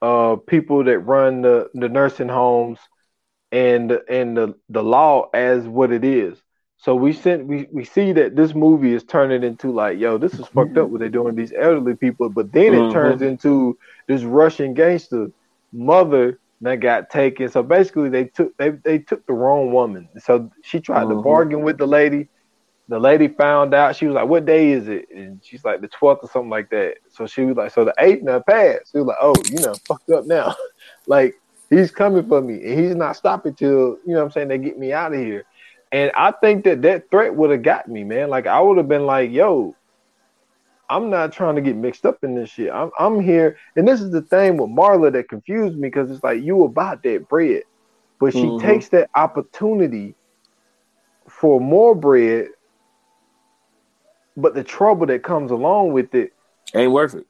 [0.00, 2.78] uh people that run the, the nursing homes
[3.50, 6.40] and and the, the law as what it is.
[6.82, 10.32] So we sent we, we see that this movie is turning into like, yo, this
[10.32, 12.92] is fucked up what they're doing these elderly people, but then it mm-hmm.
[12.92, 15.30] turns into this Russian gangster
[15.72, 17.50] mother that got taken.
[17.50, 20.08] So basically they took they they took the wrong woman.
[20.20, 21.18] So she tried mm-hmm.
[21.18, 22.28] to bargain with the lady.
[22.88, 25.10] The lady found out, she was like, What day is it?
[25.14, 26.94] And she's like the twelfth or something like that.
[27.10, 28.92] So she was like, So the eighth now passed.
[28.92, 30.56] She was like, Oh, you know, fucked up now.
[31.06, 31.34] like
[31.68, 34.78] he's coming for me and he's not stopping till, you know I'm saying, they get
[34.78, 35.44] me out of here.
[35.92, 38.30] And I think that that threat would have got me, man.
[38.30, 39.74] Like I would have been like, "Yo,
[40.90, 42.70] I'm not trying to get mixed up in this shit.
[42.72, 46.24] I'm I'm here, and this is the thing with Marla that confused me because it's
[46.24, 47.62] like you about that bread,
[48.18, 48.66] but she mm-hmm.
[48.66, 50.14] takes that opportunity
[51.28, 52.48] for more bread,
[54.36, 56.32] but the trouble that comes along with it
[56.74, 57.26] ain't worth it.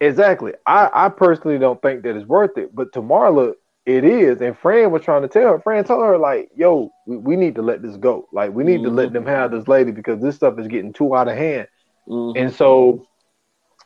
[0.00, 0.52] Exactly.
[0.64, 3.54] I, I personally don't think that it's worth it, but to Marla,
[3.88, 4.42] it is.
[4.42, 5.58] And Fran was trying to tell her.
[5.58, 8.28] Fran told her like, "Yo, we, we need to let this go.
[8.32, 8.84] Like, we need mm-hmm.
[8.84, 9.14] to let mm-hmm.
[9.14, 11.68] them have this lady because this stuff is getting too out of hand."
[12.06, 12.38] Mm-hmm.
[12.38, 13.06] And so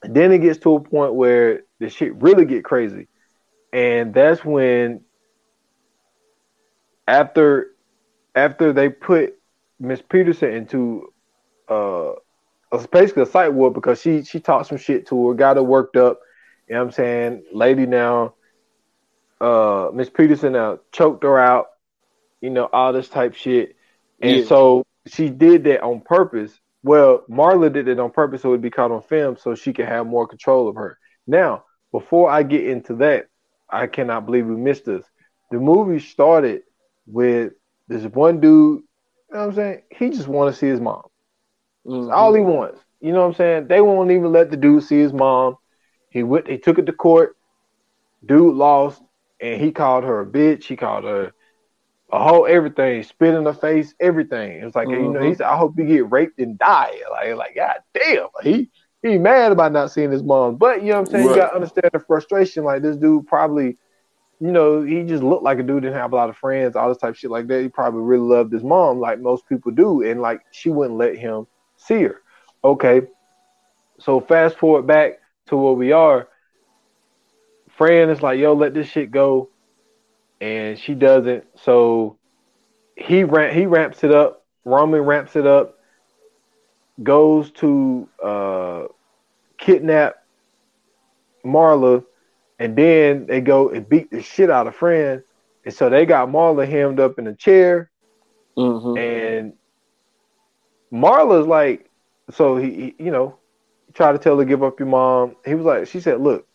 [0.03, 3.07] then it gets to a point where the shit really get crazy.
[3.73, 5.03] And that's when
[7.07, 7.69] after
[8.35, 9.35] after they put
[9.79, 11.13] Miss Peterson into
[11.69, 12.13] uh
[12.91, 15.97] basically a psych ward because she she talked some shit to her, got her worked
[15.97, 16.19] up.
[16.69, 17.45] You know what I'm saying?
[17.53, 18.35] Lady now,
[19.43, 21.67] uh Miss Peterson now choked her out,
[22.41, 23.77] you know, all this type shit.
[24.21, 24.45] And yeah.
[24.45, 28.63] so she did that on purpose well, Marla did it on purpose so it would
[28.63, 30.99] be caught on film so she could have more control of her.
[31.27, 33.29] Now, before I get into that,
[33.71, 35.05] I cannot believe we missed this.
[35.51, 36.63] The movie started
[37.07, 37.53] with
[37.89, 38.85] this one dude, you
[39.33, 39.83] know what I'm saying?
[39.91, 41.03] He just want to see his mom.
[41.87, 42.13] Mm-hmm.
[42.13, 42.81] all he wants.
[43.01, 43.67] You know what I'm saying?
[43.67, 45.57] They won't even let the dude see his mom.
[46.11, 47.37] He went, he took it to court.
[48.25, 49.03] Dude lost,
[49.43, 50.65] and he called her a bitch.
[50.65, 51.33] He called her
[52.13, 54.63] a whole everything, spit in the face, everything.
[54.63, 55.05] It's like mm-hmm.
[55.05, 55.37] you know, he mm-hmm.
[55.37, 58.71] said, "I hope you get raped and die." Like, like God damn, he
[59.03, 60.57] he mad about not seeing his mom.
[60.57, 61.27] But you know what I'm saying?
[61.27, 61.37] Right.
[61.37, 62.65] You gotta understand the frustration.
[62.65, 63.79] Like this dude probably,
[64.41, 66.89] you know, he just looked like a dude didn't have a lot of friends, all
[66.89, 67.63] this type of shit like that.
[67.63, 71.17] He probably really loved his mom, like most people do, and like she wouldn't let
[71.17, 72.21] him see her.
[72.63, 73.03] Okay,
[73.99, 76.29] so fast forward back to where we are.
[77.77, 79.49] Fran is like, "Yo, let this shit go."
[80.43, 81.45] and she doesn't.
[81.55, 82.19] So
[82.97, 84.45] he ramp, he ramps it up.
[84.65, 85.79] Roman ramps it up.
[87.03, 88.87] Goes to uh,
[89.57, 90.17] kidnap
[91.45, 92.05] Marla,
[92.59, 95.23] and then they go and beat the shit out of Fran.
[95.65, 97.89] And so they got Marla hemmed up in a chair,
[98.59, 98.99] mm-hmm.
[98.99, 99.53] and
[100.93, 101.89] Marla's like,
[102.31, 103.39] so he, he, you know,
[103.95, 105.37] tried to tell her give up your mom.
[105.45, 106.49] He was like, she said, look,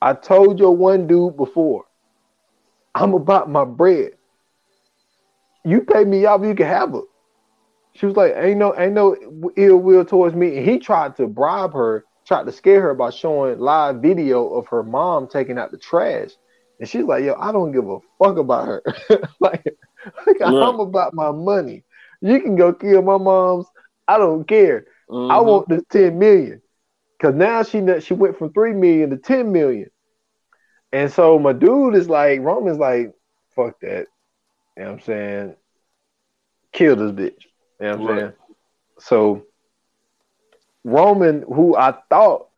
[0.00, 1.84] I told your one dude before
[2.94, 4.12] I'm about my bread.
[5.64, 7.02] You pay me off, you can have her.
[7.94, 9.16] She was like, ain't no, ain't no
[9.56, 10.56] ill will towards me.
[10.56, 14.68] And he tried to bribe her, tried to scare her by showing live video of
[14.68, 16.30] her mom taking out the trash.
[16.78, 18.82] And she's like, yo, I don't give a fuck about her.
[19.40, 19.64] like,
[20.26, 21.84] like I'm about my money.
[22.20, 23.66] You can go kill my mom's.
[24.06, 24.86] I don't care.
[25.10, 25.30] Mm-hmm.
[25.30, 26.62] I want this 10 million.
[27.20, 29.90] Cause now she she went from three million to 10 million.
[30.92, 33.12] And so my dude is like, Roman's like,
[33.54, 34.06] fuck that.
[34.76, 35.56] You know what I'm saying?
[36.72, 37.44] Kill this bitch.
[37.80, 38.18] You know what I'm right.
[38.20, 38.32] saying?
[39.00, 39.46] So
[40.84, 42.48] Roman, who I thought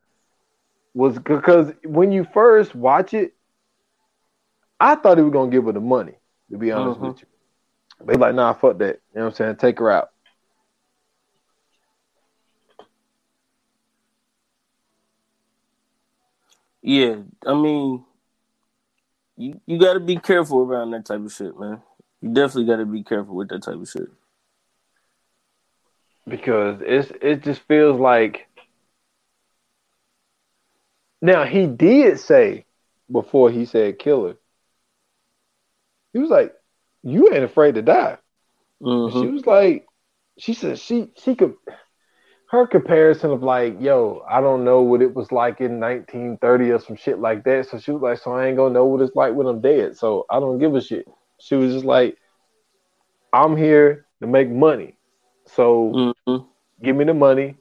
[0.94, 3.34] was because when you first watch it,
[4.78, 6.14] I thought he was gonna give her the money,
[6.50, 7.08] to be honest mm-hmm.
[7.08, 7.26] with you.
[8.00, 9.00] But he's like, nah, fuck that.
[9.14, 9.56] You know what I'm saying?
[9.56, 10.10] Take her out.
[16.82, 17.16] Yeah,
[17.46, 18.04] I mean,
[19.36, 21.82] you you got to be careful around that type of shit, man.
[22.20, 24.08] You definitely got to be careful with that type of shit
[26.26, 28.46] because it's it just feels like.
[31.22, 32.64] Now he did say
[33.10, 34.36] before he said killer.
[36.14, 36.54] He was like,
[37.02, 38.16] "You ain't afraid to die."
[38.82, 39.20] Mm-hmm.
[39.20, 39.86] She was like,
[40.38, 41.54] she said she she could
[42.50, 46.80] her comparison of like, yo, I don't know what it was like in 1930 or
[46.80, 47.68] some shit like that.
[47.68, 49.96] So she was like, so I ain't gonna know what it's like when I'm dead.
[49.96, 51.06] So I don't give a shit.
[51.38, 52.16] She was just like,
[53.32, 54.96] I'm here to make money.
[55.46, 56.44] So mm-hmm.
[56.84, 57.54] give me the money,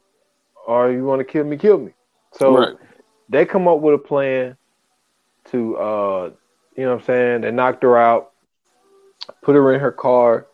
[0.65, 1.91] or you want to kill me, kill me.
[2.34, 2.75] So right.
[3.30, 4.58] they come up with a plan
[5.52, 6.32] to, uh,
[6.75, 7.41] you know what I'm saying?
[7.41, 8.32] They knocked her out,
[9.43, 10.47] put her in her car,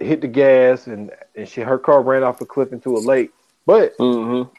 [0.00, 3.30] hit the gas and, and she her car ran off a cliff into a lake.
[3.66, 4.50] But mm-hmm.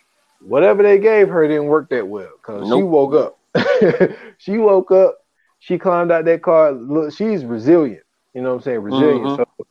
[0.48, 2.80] whatever they gave her didn't work that well because nope.
[2.80, 4.16] she woke up.
[4.38, 5.18] she woke up.
[5.60, 6.72] She climbed out that car.
[6.72, 8.04] Look, she's resilient.
[8.34, 8.80] You know what I'm saying?
[8.80, 9.26] Resilient.
[9.26, 9.44] Mm-hmm.
[9.44, 9.68] So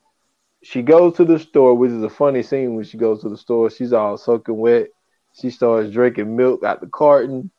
[0.63, 3.37] she goes to the store, which is a funny scene when she goes to the
[3.37, 3.71] store.
[3.71, 4.89] She's all soaking wet.
[5.33, 7.51] She starts drinking milk out the carton.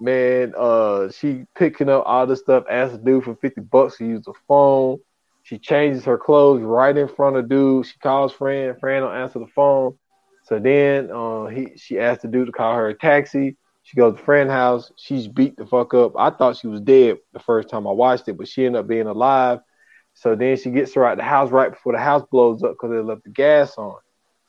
[0.00, 4.06] Man, uh, she picking up all the stuff, asked the dude for 50 bucks to
[4.06, 5.00] use the phone.
[5.48, 7.86] She changes her clothes right in front of dude.
[7.86, 8.76] She calls Fran.
[8.78, 9.96] Fran don't answer the phone.
[10.44, 13.56] So then uh, he she asked the dude to call her a taxi.
[13.82, 14.92] She goes to Fran's house.
[14.96, 16.12] She's beat the fuck up.
[16.18, 18.88] I thought she was dead the first time I watched it, but she ended up
[18.88, 19.60] being alive.
[20.12, 22.90] So then she gets her out the house right before the house blows up because
[22.90, 23.96] they left the gas on.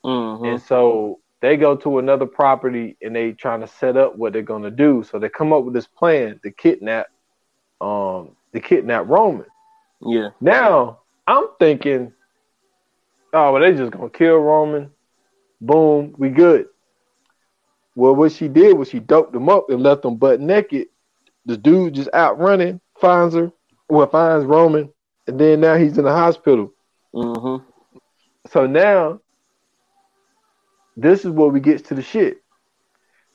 [0.03, 0.45] Mm-hmm.
[0.45, 4.41] And so they go to another property and they trying to set up what they're
[4.41, 5.05] gonna do.
[5.09, 7.07] So they come up with this plan to kidnap,
[7.79, 9.45] um, to kidnap Roman.
[10.01, 10.29] Yeah.
[10.41, 12.13] Now I'm thinking,
[13.33, 14.91] oh, well, they just gonna kill Roman.
[15.61, 16.67] Boom, we good.
[17.95, 20.87] Well, what she did was she doped them up and left them butt naked.
[21.45, 23.51] The dude just out running, finds her,
[23.89, 24.91] well, finds Roman,
[25.27, 26.73] and then now he's in the hospital.
[27.13, 27.65] Mm-hmm.
[28.49, 29.19] So now,
[30.95, 32.41] this is where we get to the shit.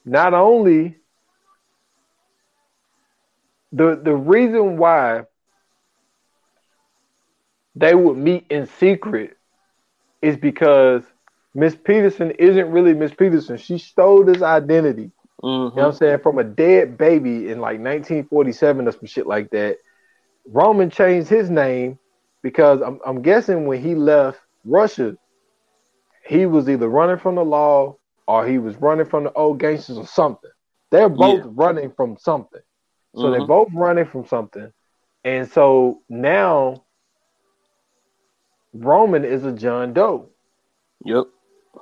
[0.05, 0.97] Not only
[3.73, 5.25] the the reason why
[7.75, 9.37] they would meet in secret
[10.23, 11.03] is because
[11.55, 13.57] Miss Peterson isn't really Miss Peterson.
[13.57, 15.11] She stole this identity.
[15.43, 15.77] Mm-hmm.
[15.77, 16.19] You know what I'm saying?
[16.21, 19.79] From a dead baby in like 1947 or some shit like that.
[20.47, 21.99] Roman changed his name
[22.43, 25.17] because I'm, I'm guessing when he left Russia,
[26.27, 27.97] he was either running from the law
[28.27, 30.51] or he was running from the old gangsters or something.
[30.91, 31.51] They're both Yeah.
[31.55, 32.61] running from something.
[33.17, 33.49] So they're Mhm.
[33.49, 34.73] both running from something.
[35.25, 36.84] And so now
[38.75, 40.29] Roman is a John Doe.
[41.05, 41.25] Yep.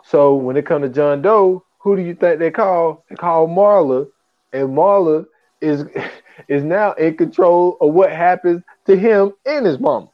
[0.04, 3.04] So when it comes to John Doe, who do you think they call?
[3.08, 4.08] They call Marla,
[4.52, 5.26] and Marla
[5.60, 5.84] is
[6.48, 10.08] is now in control of what happens to him and his mom.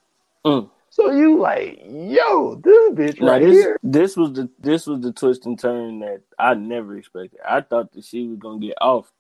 [0.45, 0.71] Mm.
[0.91, 3.79] So you like, yo, this bitch Now right this here.
[3.83, 7.41] this was the this was the twist and turn that I never expected.
[7.47, 9.13] I thought that she was gonna get off,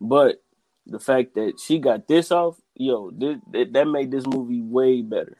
[0.00, 0.42] but
[0.86, 5.00] the fact that she got this off, yo, this, that, that made this movie way
[5.00, 5.38] better.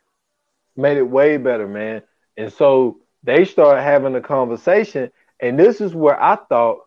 [0.77, 2.03] Made it way better, man.
[2.37, 5.11] And so they started having a conversation,
[5.41, 6.79] and this is where I thought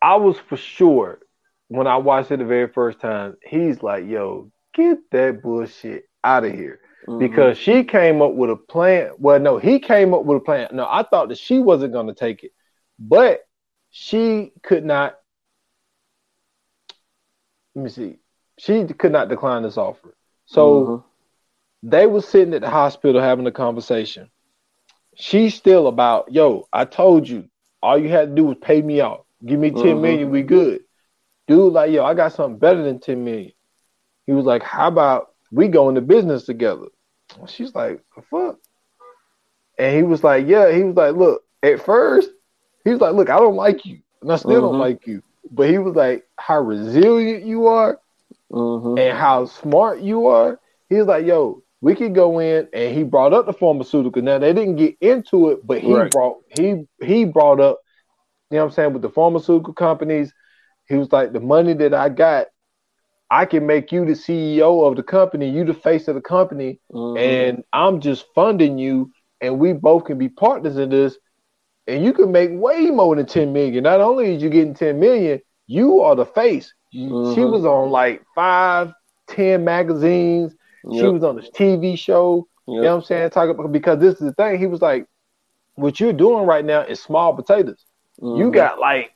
[0.00, 1.20] I was for sure
[1.68, 3.36] when I watched it the very first time.
[3.42, 7.18] He's like, "Yo, get that bullshit out of here," Mhm.
[7.18, 9.12] because she came up with a plan.
[9.18, 10.68] Well, no, he came up with a plan.
[10.72, 12.52] No, I thought that she wasn't going to take it,
[12.98, 13.46] but
[13.90, 15.18] she could not.
[17.74, 18.18] Let me see.
[18.58, 20.14] She could not decline this offer.
[20.46, 21.04] So Mhm.
[21.82, 24.30] They were sitting at the hospital having a conversation.
[25.14, 27.48] She's still about, yo, I told you,
[27.82, 29.20] all you had to do was pay me off.
[29.44, 30.00] Give me ten Mhm.
[30.00, 30.82] million, we good.
[31.46, 33.52] Dude, like, yo, I got something better than 10 million.
[34.26, 36.86] He was like, How about we go into business together?
[37.46, 38.58] She's like, The fuck?
[39.78, 42.30] And he was like, Yeah, he was like, Look, at first,
[42.84, 44.80] he was like, Look, I don't like you, and I still don't Mhm.
[44.80, 45.22] like you.
[45.50, 48.00] But he was like, How resilient you are,
[48.50, 48.98] Mhm.
[48.98, 50.58] and how smart you are.
[50.88, 54.20] He was like, yo, we could go in and he brought up the pharmaceutical.
[54.20, 56.10] Now they didn't get into it, but he Right.
[56.10, 57.78] brought he he brought up,
[58.50, 60.32] you know what I'm saying, with the pharmaceutical companies,
[60.88, 62.48] he was like, the money that I got,
[63.30, 66.80] I can make you the CEO of the company, you the face of the company,
[66.92, 67.18] Mhm.
[67.20, 71.16] and I'm just funding you, and we both can be partners in this,
[71.86, 73.84] and you can make way more than 10 million.
[73.84, 76.74] Not only is you getting 10 million, you are the face.
[76.90, 78.92] You- She was on like five,
[79.28, 80.56] ten magazines.
[80.90, 82.46] She was on this TV show.
[82.80, 83.30] You know what I'm saying?
[83.30, 84.58] Talk about because this is the thing.
[84.58, 85.06] He was like,
[85.74, 87.84] what you're doing right now is small potatoes.
[88.32, 88.52] You Mhm.
[88.52, 89.10] got like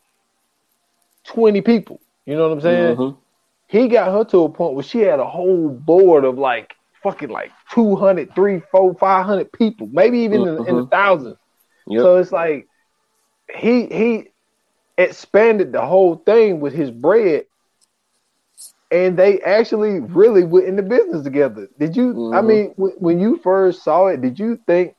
[1.27, 2.01] 20 people.
[2.27, 2.99] You know what I'm saying?
[2.99, 3.17] Mhm.
[3.69, 7.29] He got her to a point where she had a whole board of like fucking
[7.31, 10.91] like 200, 3, 4, 500 people, maybe even in, in the Mhm.
[10.91, 11.37] thousands.
[11.87, 12.03] Yep.
[12.03, 12.67] So it's like
[13.57, 14.29] he he
[14.99, 17.45] expanded the whole thing with his bread,
[18.93, 21.69] and they actually really went the business together.
[21.79, 22.23] Did you?
[22.33, 22.43] I Mhm.
[22.43, 24.95] mean, w- when you first saw it, did you think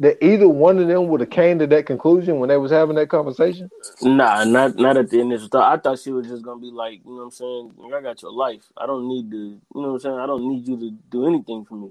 [0.00, 2.96] that either one of them would have came to that conclusion when they was having
[2.96, 3.70] that conversation?
[4.02, 5.72] Nah, not not at the initial thought.
[5.72, 7.72] I thought she was just gonna be like, you know what I'm saying?
[7.94, 8.64] I got your life.
[8.76, 10.18] I don't need to, you know what I'm saying?
[10.18, 11.90] I don't need you to do anything for me.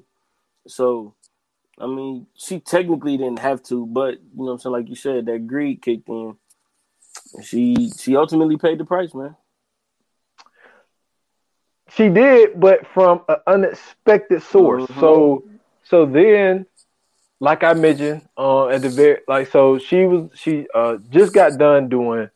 [0.68, 1.16] So,
[1.80, 4.74] I mean, she technically didn't have to, but you know what I'm saying?
[4.74, 6.38] Like you said, that greed kicked in.
[7.44, 9.36] She she ultimately paid the price, man.
[11.96, 14.86] She did, but from an unexpected source.
[14.88, 15.00] Mhm.
[15.00, 15.44] So,
[15.84, 16.66] so then,
[17.40, 21.58] like I mentioned, uh, at the very like, so she was she uh just got
[21.58, 22.30] done doing,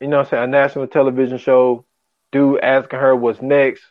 [0.00, 1.84] you know, I'm saying a national television show.
[2.30, 3.82] Dude asking her what's next.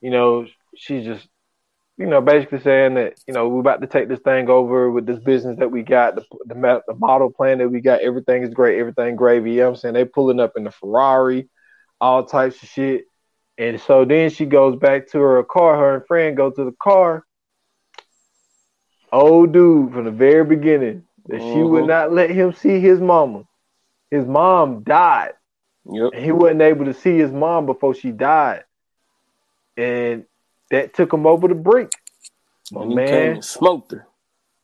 [0.00, 0.46] You know,
[0.76, 1.28] she's just,
[1.98, 5.04] you know, basically saying that you know we're about to take this thing over with
[5.04, 8.00] this business that we got, the the, the model plan that we got.
[8.00, 9.52] Everything is great, everything gravy.
[9.52, 9.94] You know what I'm saying?
[9.94, 11.48] They pulling up in the Ferrari,
[12.00, 13.06] all types of shit.
[13.58, 15.76] And so then she goes back to her car.
[15.76, 17.24] Her and Fran go to the car.
[19.12, 21.88] Old dude from the very beginning that she would Mhm.
[21.88, 23.44] not let him see his mama.
[24.10, 25.34] His mom died.
[25.86, 26.14] Yep.
[26.14, 28.64] He wasn't able to see his mom before she died.
[29.76, 30.24] And
[30.70, 31.90] that took him over the brink.
[32.72, 34.06] My And he came man smoked her.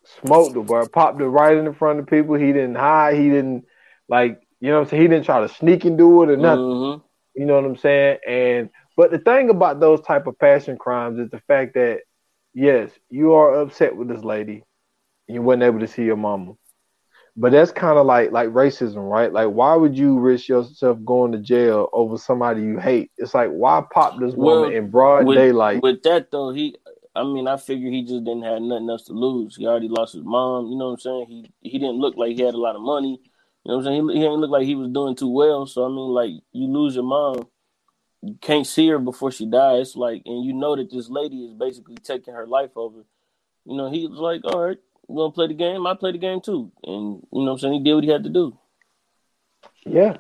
[0.05, 2.35] smoked her, boy, popped it right in the front of people.
[2.35, 3.17] He didn't hide.
[3.17, 3.67] He didn't
[4.09, 5.03] Like, you know what I'm saying?
[5.03, 6.65] He didn't try to sneak and do it or nothing.
[6.65, 7.41] Mm-hmm.
[7.41, 8.19] You know what I'm saying?
[8.27, 12.01] And but the thing about those type of passion crimes is the fact that
[12.55, 14.65] yes, you are upset with this lady.
[15.29, 16.55] You wasn't able to see your mama.
[17.37, 19.33] But that's kind of like like racism, right?
[19.33, 23.13] Like, why would you risk yourself going to jail over somebody you hate?
[23.17, 25.83] It's like, why pop this woman well, in broad with, daylight?
[25.83, 26.77] With that though, he,
[27.15, 29.57] I mean, I figure he just didn't have nothing else to lose.
[29.57, 30.67] He already lost his mom.
[30.67, 31.27] You know what I'm saying?
[31.29, 33.21] He he didn't look like he had a lot of money.
[33.65, 34.09] You know what I'm saying?
[34.09, 35.67] He, he didn't look like he was doing too well.
[35.67, 37.47] So I mean, like, you lose your mom,
[38.23, 39.97] you can't see her before she dies.
[39.97, 43.05] Like, and you know that this lady is basically taking her life over.
[43.65, 45.87] You know, he was like, all right, you want to play the game?
[45.87, 46.71] I play the game too.
[46.85, 47.75] And you know I'm saying?
[47.75, 48.57] He did what he had to do.
[49.85, 50.19] Yeah.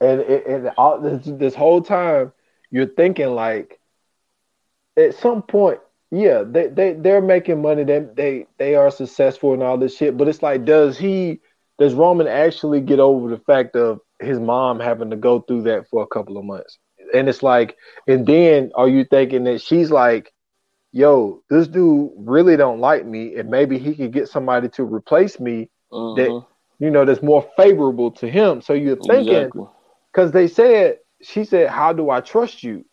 [0.00, 2.32] And, and all this, this whole time,
[2.70, 3.80] you're thinking like,
[4.96, 5.80] at some point,
[6.10, 7.84] yeah, they, they, they're making money.
[7.84, 10.16] They, they, they are successful and all this shit.
[10.16, 11.40] But it's like, does he,
[11.78, 15.88] does Roman actually get over the fact of his mom having to go through that
[15.88, 16.78] for a couple of months?
[17.14, 20.32] And it's like, and then are you thinking that she's like,
[20.92, 25.38] yo, this dude really don't like me, and maybe he could get somebody to replace
[25.38, 26.14] me uh-huh.
[26.14, 26.44] that
[26.78, 28.60] you know that's more favorable to him.
[28.62, 29.50] So you're thinking
[30.12, 30.30] because exactly.
[30.32, 32.84] they said she said, "How do I trust you?"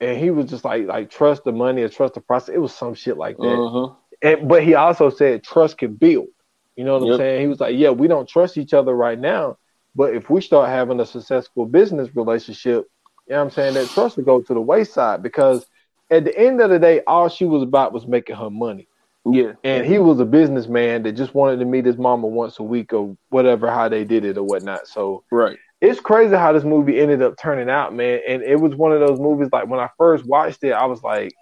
[0.00, 2.54] And he was just like, like trust the money or trust the process.
[2.54, 3.44] It was some shit like that.
[3.44, 3.94] Uh-huh.
[4.22, 6.28] And but he also said trust can build.
[6.76, 7.12] You know what yep.
[7.14, 7.40] I'm saying?
[7.40, 9.58] He was like, yeah, we don't trust each other right now,
[9.96, 12.86] but if we start having a successful business relationship,
[13.28, 15.66] you know what I'm saying, that trust will go to the wayside because
[16.10, 18.88] at the end of the day, all she was about was making her money.
[19.26, 19.52] Yeah.
[19.62, 22.94] And he was a businessman that just wanted to meet his mama once a week
[22.94, 24.86] or whatever, how they did it or whatnot.
[24.88, 25.58] So right.
[25.80, 28.20] It's crazy how this movie ended up turning out, man.
[28.26, 31.02] And it was one of those movies like when I first watched it, I was
[31.02, 31.32] like,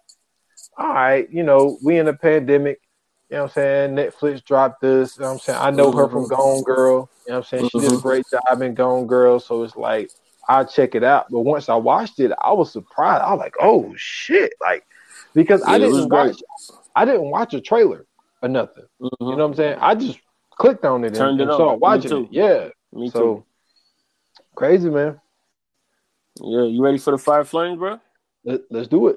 [0.77, 2.81] all right, you know, we in a pandemic.
[3.31, 3.97] You know what I'm saying?
[3.97, 5.17] Netflix dropped this.
[5.17, 5.59] You know what I'm saying?
[5.61, 5.99] I know mm-hmm.
[5.99, 7.09] her from Gone Girl.
[7.27, 7.65] You know what I'm saying?
[7.65, 7.79] Mm-hmm.
[7.79, 8.09] She did a mm-hmm.
[8.09, 9.41] great job in Gone Girl.
[9.41, 10.11] So it's like,
[10.49, 11.27] I'll check it out.
[11.31, 13.23] But once I watched it, I was surprised.
[13.23, 14.53] I was like, oh shit.
[14.61, 14.87] Like
[15.35, 16.43] because yeah, I didn't watch
[16.95, 18.07] I didn't watch a trailer
[18.43, 18.85] or nothing.
[19.01, 19.25] Mm-hmm.
[19.25, 19.79] You know what I'm saying?
[19.81, 20.21] I just
[20.51, 22.29] clicked on it Turned and, it and started watching it.
[22.33, 22.69] Yeah.
[22.93, 23.45] Me so too.
[24.55, 25.21] crazy, man.
[26.41, 27.99] Yeah, you ready for the fire flames, bro?
[28.45, 29.17] Let, let's do it.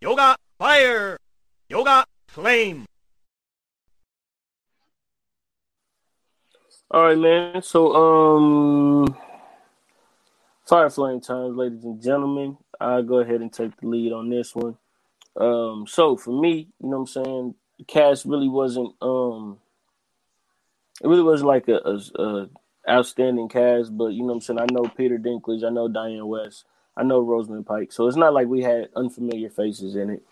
[0.00, 1.18] Yoga fire.
[1.68, 2.86] Yoga flame.
[6.94, 7.60] All right, man.
[7.60, 9.16] So, um,
[10.64, 12.56] fire flame times, ladies and gentlemen.
[12.80, 14.76] I'll go ahead and take the lead on this one.
[15.36, 19.58] Um, so for me, you know what I'm saying, the cast really wasn't um
[21.02, 22.48] it really wasn't like a, a, a
[22.88, 26.28] outstanding cast, but you know what I'm saying, I know Peter Dinklage, I know Dianne
[26.28, 26.62] Wiest,
[26.96, 27.90] I know Rosamund Pike.
[27.90, 30.22] So it's not like we had unfamiliar faces in it.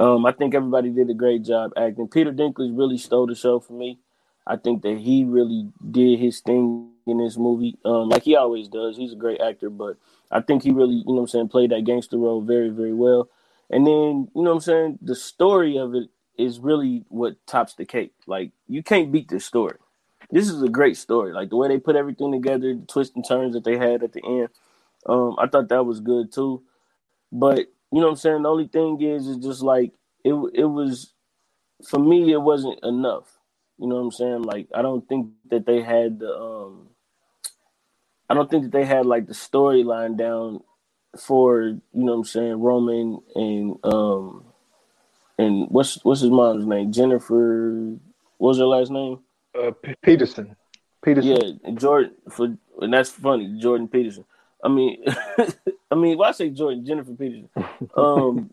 [0.00, 2.08] Um, I think everybody did a great job acting.
[2.08, 4.00] Peter Dinklage really stole the show for me.
[4.48, 8.66] I think that he really did his thing in this movie, um, like he always
[8.66, 8.96] does.
[8.96, 9.96] He's a great actor, but
[10.30, 12.94] I think he really, you know what I'm saying, played that gangster role very, very
[12.94, 13.28] well.
[13.70, 17.74] And then, you know what I'm saying, the story of it is really what tops
[17.74, 18.14] the cake.
[18.26, 19.76] Like, you can't beat this story.
[20.30, 21.32] This is a great story.
[21.32, 24.12] Like, the way they put everything together, the twists and turns that they had at
[24.12, 24.48] the end,
[25.06, 26.62] um, I thought that was good too.
[27.30, 27.58] But,
[27.92, 29.92] you know what I'm saying, the only thing is, is just like,
[30.24, 31.12] it, it was,
[31.86, 33.37] for me, it wasn't enough
[33.78, 34.42] you know what I'm saying?
[34.42, 36.88] Like I don't think that they had the um
[38.28, 40.62] I don't think that they had like the storyline down
[41.18, 44.44] for, you know what I'm saying, Roman and um
[45.38, 46.92] and what's what's his mom's name?
[46.92, 47.96] Jennifer
[48.38, 49.20] what was her last name?
[49.58, 50.56] Uh P- Peterson.
[51.04, 51.60] Peterson.
[51.64, 54.24] Yeah, Jordan for and that's funny, Jordan Peterson.
[54.62, 55.04] I mean
[55.90, 57.48] I mean why I say Jordan, Jennifer Peterson.
[57.96, 58.50] Um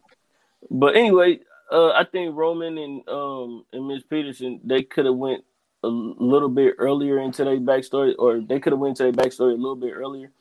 [0.70, 1.40] but anyway,
[1.72, 5.44] uh, I think Roman and um and Miss Peterson they could have went
[5.84, 9.54] a little bit earlier into their backstory, or they could have went to their backstory
[9.54, 10.32] a little bit earlier.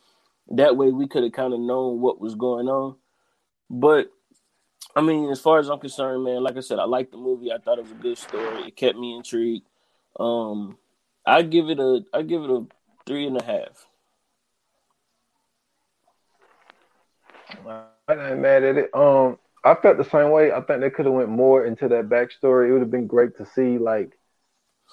[0.48, 2.96] That way, we could have kind of known what was going on.
[3.68, 4.10] But
[4.96, 7.52] I mean, as far as I'm concerned, man, like I said, I liked the movie.
[7.52, 8.68] I thought it was a good story.
[8.68, 9.66] It kept me intrigued.
[10.18, 10.78] Um,
[11.26, 12.66] I give it a I give it a
[13.06, 13.86] three and a half.
[18.08, 18.90] I'm not mad at it.
[18.94, 20.52] Um, I felt the same way.
[20.52, 22.68] I think they could have went more into that backstory.
[22.68, 24.18] It would have been great to see like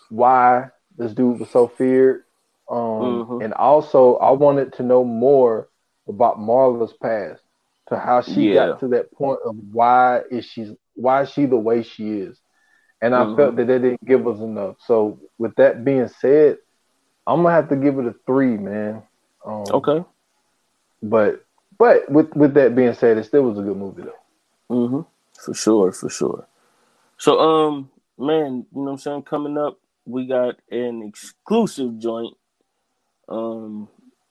[0.09, 2.23] why this dude was so feared.
[2.69, 3.41] Um, mm-hmm.
[3.41, 5.67] and also I wanted to know more
[6.07, 7.41] about Marla's past,
[7.89, 8.67] to how she yeah.
[8.67, 12.39] got to that point of why is she why is she the way she is.
[13.01, 13.35] And I mm-hmm.
[13.35, 14.77] felt that they didn't give us enough.
[14.85, 16.59] So with that being said,
[17.27, 19.03] I'm gonna have to give it a three, man.
[19.45, 20.05] Um, okay.
[21.03, 21.43] But
[21.77, 24.20] but with with that being said, it still was a good movie though.
[24.71, 25.01] Mm-hmm.
[25.37, 26.47] For sure, for sure.
[27.17, 29.23] So, um, man, you know what I'm saying?
[29.23, 32.37] Coming up, we got an exclusive joint.
[33.27, 33.89] Um,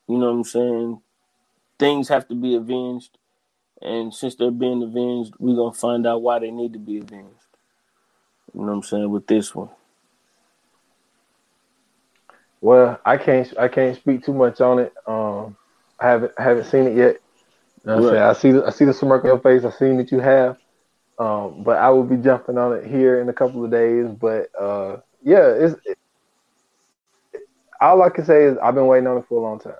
[0.09, 1.01] you know what I'm saying?
[1.79, 3.19] Things have to be avenged,
[3.83, 7.35] and since they're being avenged, we're gonna find out why they need to be avenged.
[8.55, 9.71] You know what I'm saying with this one.
[12.61, 14.93] Well, I can't I can't speak too much on it.
[15.07, 15.57] Um,
[15.99, 17.17] I haven't haven't seen it yet.
[17.85, 18.19] Right.
[18.19, 19.65] i see the, I see the smirk on your face.
[19.65, 20.59] I've seen that you have.
[21.19, 24.07] Um, but I will be jumping on it here in a couple of days.
[24.09, 25.99] But uh, yeah, it's it,
[27.81, 29.75] all I can say is I've been waiting on it for a long time.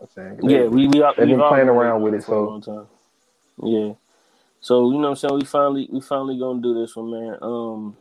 [0.00, 2.86] I'm saying, yeah, we we they've been playing around with it for so long time.
[3.62, 3.92] yeah.
[4.60, 7.38] So you know what I'm saying we finally we finally gonna do this one, man.
[7.42, 7.96] Um,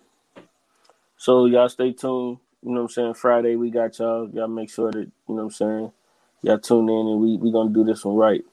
[1.17, 2.39] so y'all stay tuned.
[2.63, 3.13] You know what I'm saying?
[3.15, 4.29] Friday we got y'all.
[4.29, 5.91] Y'all make sure that, you know what I'm saying,
[6.41, 8.43] y'all tune in and we we gonna do this one right.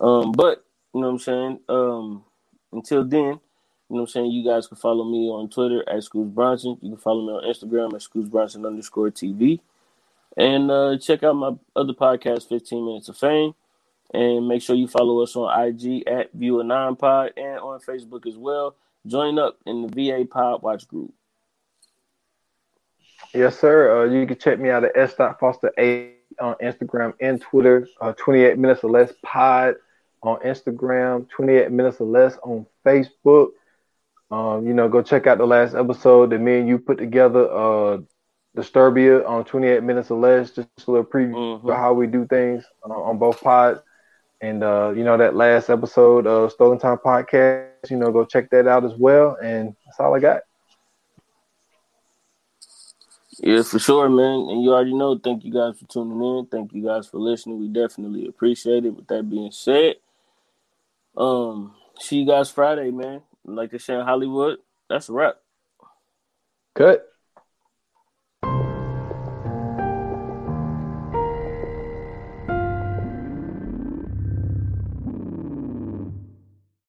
[0.00, 1.60] Um, but you know what I'm saying?
[1.68, 2.24] Um,
[2.72, 3.40] until then, you know
[3.88, 6.78] what I'm saying, you guys can follow me on Twitter at Scoots Bronson.
[6.80, 9.60] You can follow me on Instagram at Scoots Bronson underscore TV.
[10.36, 13.54] And uh, check out my other podcast, 15 Minutes of Fame.
[14.14, 18.26] And make sure you follow us on IG at Viewer Nine Pod and on Facebook
[18.26, 18.76] as well.
[19.06, 21.12] Join up in the VA Pod Watch group.
[23.34, 24.02] Yes, sir.
[24.02, 25.14] Uh, you can check me out at s.
[25.14, 27.88] Foster A on Instagram and Twitter.
[28.00, 29.76] Uh, 28 minutes or less pod
[30.22, 31.28] on Instagram.
[31.28, 33.50] 28 minutes or less on Facebook.
[34.30, 37.50] Um, you know, go check out the last episode that me and you put together.
[37.50, 37.98] Uh,
[38.56, 40.50] Disturbia on 28 minutes or less.
[40.50, 41.68] Just a little preview mm-hmm.
[41.68, 43.80] of how we do things on, on both pods.
[44.40, 47.90] And uh, you know that last episode of Stolen Time podcast.
[47.90, 49.36] You know, go check that out as well.
[49.42, 50.42] And that's all I got.
[53.38, 54.48] Yeah, for sure, man.
[54.50, 55.18] And you already know.
[55.18, 56.46] Thank you guys for tuning in.
[56.46, 57.60] Thank you guys for listening.
[57.60, 58.94] We definitely appreciate it.
[58.94, 59.96] With that being said,
[61.16, 63.22] um, see you guys Friday, man.
[63.44, 64.58] Like they say in Hollywood,
[64.88, 65.36] that's a wrap.
[66.74, 67.06] Cut.